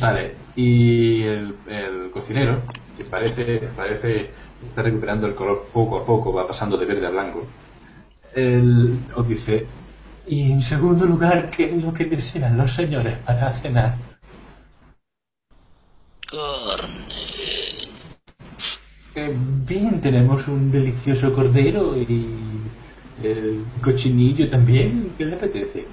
[0.00, 2.62] Vale, y el, el cocinero,
[2.96, 4.30] que parece, parece
[4.68, 7.46] está recuperando el color poco a poco, va pasando de verde a blanco,
[8.34, 9.66] él os dice,
[10.26, 13.96] y en segundo lugar, ¿qué es lo que desean los señores para cenar?
[16.30, 17.12] Carne.
[19.14, 22.26] Eh, bien, tenemos un delicioso cordero y
[23.22, 25.86] el cochinillo también, ¿qué le apetece?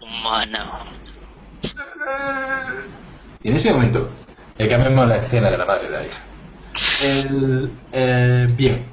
[0.00, 0.84] Humana.
[3.42, 4.10] Y en ese momento,
[4.58, 6.31] eh, cambiamos la escena de la madre y la hija.
[7.02, 8.84] El, eh, bien,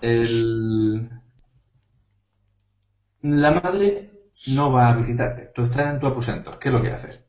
[0.00, 1.08] el,
[3.22, 4.10] la madre
[4.48, 5.50] no va a visitarte.
[5.54, 6.58] Tú estás en tu aposento.
[6.58, 7.20] ¿Qué es lo que haces?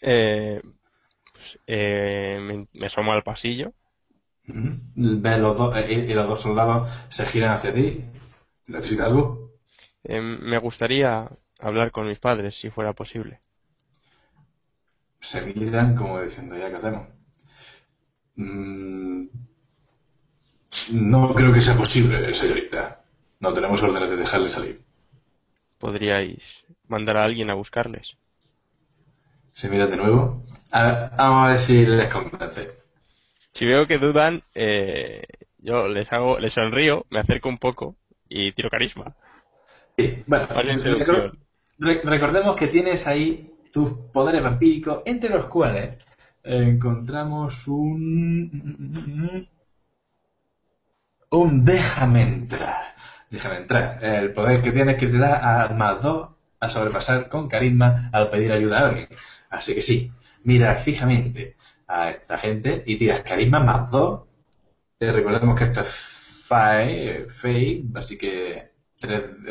[0.00, 0.60] Eh,
[1.32, 3.72] pues, eh, me, me asomo al pasillo.
[4.46, 8.04] Ves los dos, eh, y los dos soldados se giran hacia ti.
[8.66, 9.50] ¿Necesitas algo?
[10.04, 11.28] Eh, me gustaría
[11.58, 13.40] hablar con mis padres, si fuera posible.
[15.20, 17.08] Se miran como diciendo, ¿ya qué hacemos?
[18.36, 19.26] Mm,
[20.92, 23.00] no creo que sea posible, señorita.
[23.40, 24.80] No tenemos órdenes de dejarle salir.
[25.78, 28.16] ¿Podríais mandar a alguien a buscarles?
[29.52, 30.42] Se miran de nuevo.
[30.72, 32.70] A vamos a ver si les convence.
[33.52, 35.22] Si veo que dudan, eh,
[35.58, 37.94] yo les hago, les sonrío, me acerco un poco
[38.28, 39.14] y tiro carisma.
[39.96, 41.38] Sí, bueno, recor-
[41.78, 45.98] recordemos que tienes ahí tus poderes vampíricos, entre los cuales
[46.44, 49.48] encontramos un...
[51.30, 52.94] Un déjame entrar.
[53.30, 53.98] Déjame entrar.
[54.04, 56.28] El poder que tienes que te da a más dos
[56.60, 59.08] a sobrepasar con carisma al pedir ayuda a alguien.
[59.50, 60.12] Así que sí,
[60.44, 64.22] mira fijamente a esta gente y tiras carisma más dos.
[65.00, 65.88] Eh, recordemos que esto es
[66.46, 68.70] FAE, FAE, así que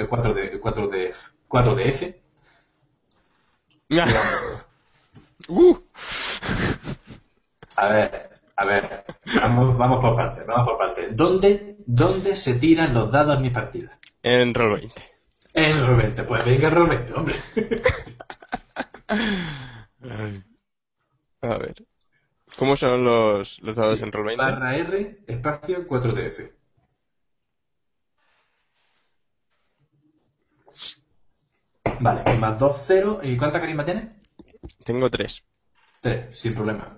[0.10, 1.14] 4 de 4 de
[1.48, 2.22] 4 de F.
[5.50, 5.76] Uh,
[7.76, 11.16] A ver, a ver, vamos, vamos por partes, vamos por partes.
[11.16, 14.00] ¿Dónde, ¿Dónde se tiran los dados en mi partida?
[14.24, 15.02] en roll 20.
[15.56, 17.36] En el roll 20, pues venga el roll 20, hombre.
[21.42, 21.76] A ver.
[22.58, 24.44] ¿Cómo son los, los dados Sí, en roll 20?
[24.44, 26.54] Barra R, espacio 4 de F.
[32.02, 33.20] Vale, más 2, 0.
[33.24, 34.10] ¿Y cuánta carisma tienes?
[34.86, 35.44] Tengo 3.
[36.02, 36.98] 3, sin problema.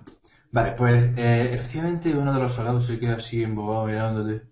[0.56, 4.48] Vale, pues eh, efectivamente uno de los soldados se queda así embobado mirándote.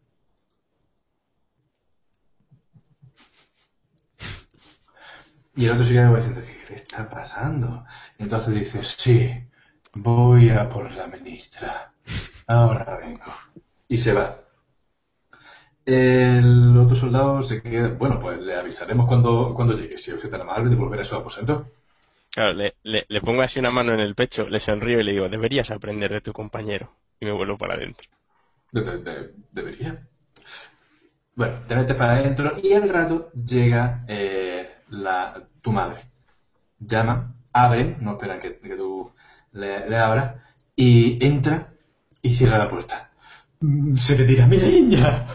[5.55, 7.85] Y el otro se queda diciendo, ¿qué le está pasando?
[8.19, 9.47] Entonces dice, sí,
[9.93, 11.93] voy a por la ministra.
[12.47, 13.23] Ahora vengo.
[13.87, 14.39] Y se va.
[15.85, 20.41] El otro soldado se queda, bueno, pues le avisaremos cuando, cuando llegue, si es tan
[20.41, 21.67] amable de volver a su aposento.
[22.33, 25.13] Claro, le, le, le pongo así una mano en el pecho, le sonrío y le
[25.13, 26.95] digo, deberías aprender de tu compañero.
[27.19, 28.07] Y me vuelvo para adentro.
[28.73, 30.05] De- de- de- debería.
[31.35, 36.01] Bueno, te metes para adentro y al rato llega eh, la, tu madre.
[36.79, 39.11] Llama, abre, no esperan que, que tú
[39.53, 40.35] le, le abras,
[40.75, 41.73] y entra
[42.21, 43.11] y cierra la puerta.
[43.61, 45.27] Mm, Se te tira mi niña.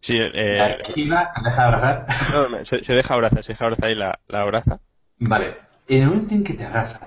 [0.00, 2.06] Sí, eh, La esquiva, deja abrazar.
[2.26, 4.80] no, no, se, se deja abrazar, se deja abrazar y la, la abraza.
[5.18, 5.56] Vale,
[5.88, 7.00] en el momento en que te abraza,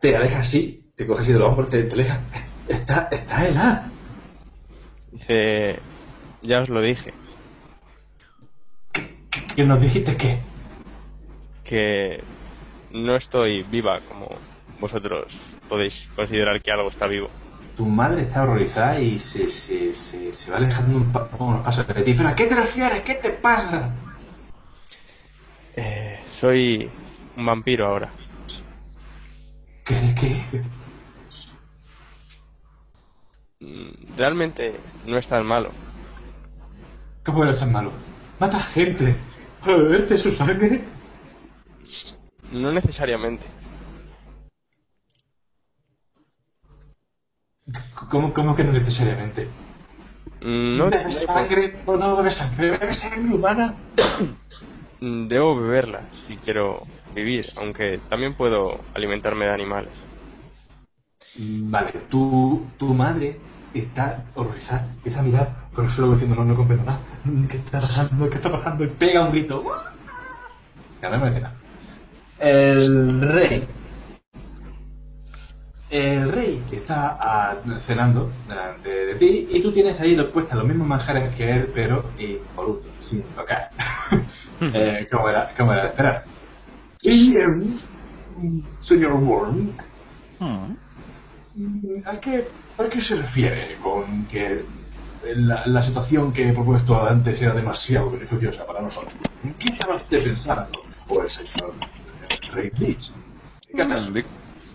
[0.00, 2.20] te aleja así, te coge así de los hombros, te, te aleja.
[2.68, 3.92] Está, está helada.
[5.10, 5.78] Dice,
[6.42, 7.14] ya os lo dije,
[9.56, 10.38] Que nos dijiste que.
[11.64, 12.24] que
[12.90, 14.28] no estoy viva como
[14.80, 15.32] vosotros
[15.68, 17.28] podéis considerar que algo está vivo.
[17.76, 21.86] Tu madre está horrorizada y se, se, se, se va alejando un pa- unos pasos
[21.86, 22.14] de ti.
[22.14, 23.02] ¿Pero a qué te refieres?
[23.02, 23.94] ¿Qué te pasa?
[25.76, 26.90] Eh, soy
[27.36, 28.10] un vampiro ahora.
[29.84, 30.14] ¿Qué?
[30.18, 30.62] ¿Qué?
[33.60, 34.74] Mm, Realmente
[35.06, 35.70] no es tan malo.
[37.24, 37.92] ¿Cómo eres tan malo?
[38.38, 39.14] Mata gente
[39.60, 40.82] para beberte su sangre.
[42.50, 43.44] No necesariamente.
[48.10, 49.48] ¿Cómo, cómo que no necesariamente?
[50.42, 52.70] Mm, No, ¿Bebes sangre o no bebes sangre?
[52.72, 53.74] ¿Bebes sangre humana?
[55.02, 59.92] Mm, Debo beberla si quiero vivir, aunque también puedo alimentarme de animales.
[61.34, 63.36] Vale, tu, tu madre
[63.74, 64.86] está horrorizada.
[64.96, 67.00] Empieza a mirar con el suelo diciendo, no, no comprendo nada.
[67.48, 68.28] ¿Qué está pasando?
[68.30, 68.84] ¿Qué está pasando?
[68.84, 69.64] Y pega un grito.
[71.00, 71.54] Cambiamos de escena.
[72.38, 73.66] El rey.
[75.90, 80.88] El rey está ah, cenando delante de ti y tú tienes ahí puestas los mismos
[80.88, 82.04] manjares que él, pero
[83.00, 83.70] sin tocar.
[84.74, 86.24] eh, como, era, como era de esperar.
[87.02, 87.76] Y, em,
[88.80, 89.76] señor Worm,
[92.06, 92.48] ¿A qué,
[92.78, 94.66] ¿A qué se refiere con que
[95.36, 99.14] la, la situación que he propuesto antes era demasiado beneficiosa para nosotros?
[99.42, 100.78] ¿En qué estaba usted pensando?
[101.08, 103.12] O el señor eh, Rey Bleach.
[103.74, 104.12] ¿Qué acaso?
[104.12, 104.24] Di-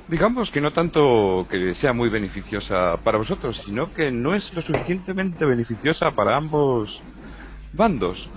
[0.07, 4.61] Digamos que no tanto que sea muy beneficiosa para vosotros, sino que no es lo
[4.61, 7.01] suficientemente beneficiosa para ambos
[7.73, 8.29] bandos.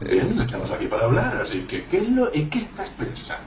[0.00, 3.42] Bien, estamos aquí para hablar, así que ¿qué es lo, ¿en qué estás pensando?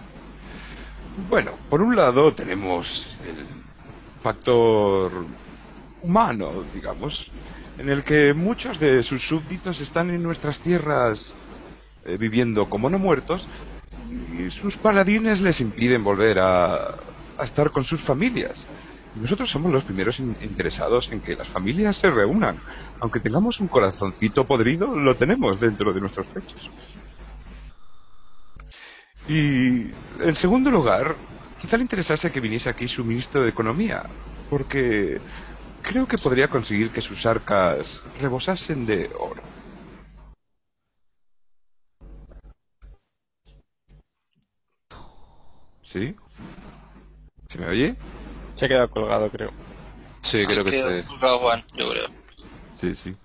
[1.29, 2.87] Bueno, por un lado tenemos
[3.25, 3.45] el
[4.21, 5.11] factor
[6.01, 7.31] humano, digamos,
[7.77, 11.33] en el que muchos de sus súbditos están en nuestras tierras
[12.05, 13.47] eh, viviendo como no muertos
[14.09, 16.75] y sus paladines les impiden volver a,
[17.37, 18.65] a estar con sus familias.
[19.15, 22.59] Nosotros somos los primeros in- interesados en que las familias se reúnan.
[23.01, 26.69] Aunque tengamos un corazoncito podrido, lo tenemos dentro de nuestros pechos.
[29.27, 29.91] Y
[30.21, 31.15] en segundo lugar,
[31.61, 34.03] quizá le interesase que viniese aquí su ministro de Economía,
[34.49, 35.19] porque
[35.83, 37.85] creo que podría conseguir que sus arcas
[38.19, 39.41] rebosasen de oro.
[45.91, 46.15] ¿Sí?
[47.49, 47.95] ¿Se me oye?
[48.61, 49.49] Se ha quedado colgado, creo.
[50.21, 51.07] Sí, creo que sí.
[51.07, 52.05] juzgado Juan, yo creo.
[52.79, 53.15] Sí, sí.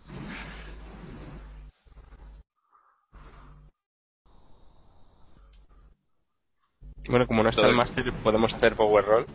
[7.09, 9.27] Bueno, como no está el máster, podemos hacer Power Roll.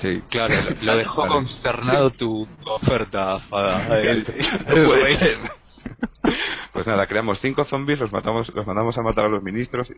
[0.00, 0.20] Sí.
[0.28, 1.32] Claro, lo, lo dejó Vale.
[1.34, 4.00] consternado tu oferta, Fada.
[4.00, 5.38] El- el ser.
[6.72, 9.88] Pues nada, creamos cinco zombies, los matamos, los mandamos a matar a los ministros.
[9.90, 9.94] y-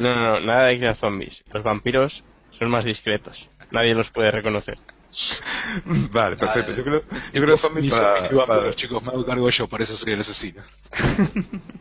[0.00, 1.44] No, no, no, nada de crear zombies.
[1.52, 2.24] Los vampiros
[2.58, 3.48] son más discretos.
[3.72, 4.78] Nadie los puede reconocer.
[6.12, 6.72] Vale, perfecto.
[6.72, 6.76] Vale.
[6.76, 7.02] Yo creo,
[7.32, 10.12] yo creo Mis para, amigos, para- pero chicos, me hago cargo yo, por eso soy
[10.12, 10.62] el asesino.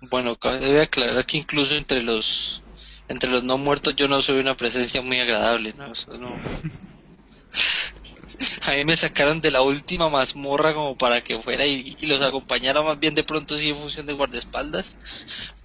[0.00, 2.62] Bueno, cabe aclarar que incluso entre los
[3.08, 5.92] entre los no muertos yo no soy una presencia muy agradable, ¿no?
[5.92, 6.36] Eso no-
[8.66, 12.20] A mí me sacaron de la última mazmorra como para que fuera y, y los
[12.22, 14.98] acompañara más bien de pronto sí en función de guardaespaldas,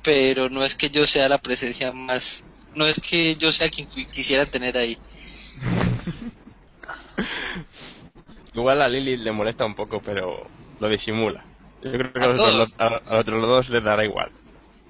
[0.04, 3.88] pero no es que yo sea la presencia más, no es que yo sea quien
[3.90, 5.00] qui- quisiera tener ahí.
[8.54, 11.48] Igual a Lily le molesta un poco, pero lo disimula.
[11.82, 12.78] Yo creo que ¿A a los, otros, todos?
[12.78, 14.32] a, a los otros dos les dará igual.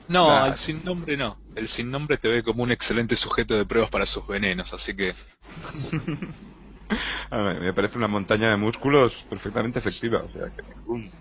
[0.07, 1.41] No, al sin nombre no.
[1.55, 4.95] El sin nombre te ve como un excelente sujeto de pruebas para sus venenos, así
[4.95, 5.16] que
[7.32, 11.12] ver, me parece una montaña de músculos perfectamente efectiva, o sea que ningún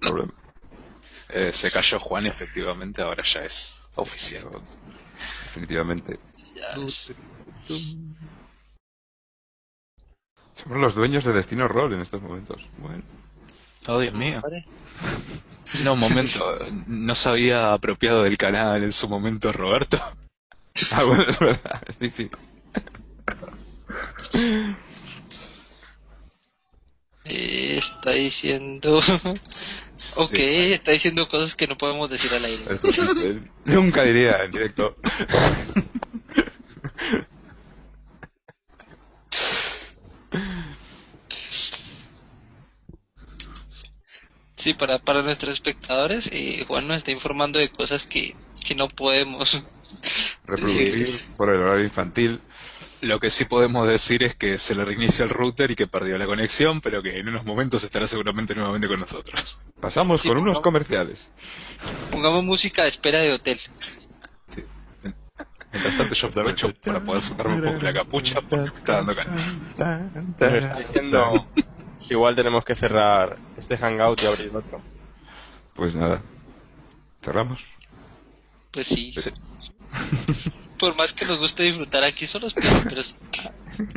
[0.00, 0.32] problema.
[1.28, 4.44] eh, se cayó Juan efectivamente, ahora ya es oficial.
[5.44, 6.18] Definitivamente.
[6.54, 6.74] Ya,
[10.62, 12.62] Somos los dueños de Destino Roll en estos momentos.
[12.78, 13.02] Bueno.
[13.88, 14.42] Oh, Dios mío.
[15.84, 16.58] No, un momento.
[16.86, 19.98] ¿No se había apropiado del canal en su momento Roberto?
[20.92, 21.82] Ah, bueno, es verdad.
[21.98, 22.30] Sí, sí.
[27.32, 28.98] Está diciendo,
[30.16, 30.72] ok, Sí.
[30.72, 32.64] está diciendo cosas que no podemos decir al aire.
[32.68, 33.14] Eso
[33.64, 34.96] Nunca diría en directo.
[44.56, 48.88] Sí, para, para nuestros espectadores, eh, Juan nos está informando de cosas que, que no
[48.88, 49.62] podemos.
[50.44, 51.06] Reproducir
[51.36, 52.40] por el horario infantil.
[53.02, 56.18] Lo que sí podemos decir es que se le reinicia el router y que perdió
[56.18, 59.62] la conexión, pero que en unos momentos estará seguramente nuevamente con nosotros.
[59.80, 61.30] Pasamos Sí, con por unos comerciales.
[62.10, 63.58] Pongamos música de espera de hotel.
[64.48, 64.64] Sí.
[65.72, 69.14] Mientras tanto yo aprovecho para poder sacarme un poco la capucha porque me está dando
[69.14, 70.76] calor.
[70.78, 71.46] Diciendo
[72.06, 74.82] que igual tenemos que cerrar este hangout y abrir otro.
[75.74, 76.20] Pues nada.
[77.22, 77.60] Cerramos.
[78.72, 79.12] Pues sí.
[79.16, 79.30] Sí.
[80.80, 83.14] Por más que nos guste disfrutar aquí solos, pero, pero sí.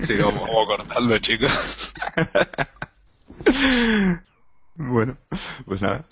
[0.01, 1.93] Sí, vamos, vamos cortando, chicos.
[4.75, 5.15] Bueno,
[5.65, 6.07] pues nada.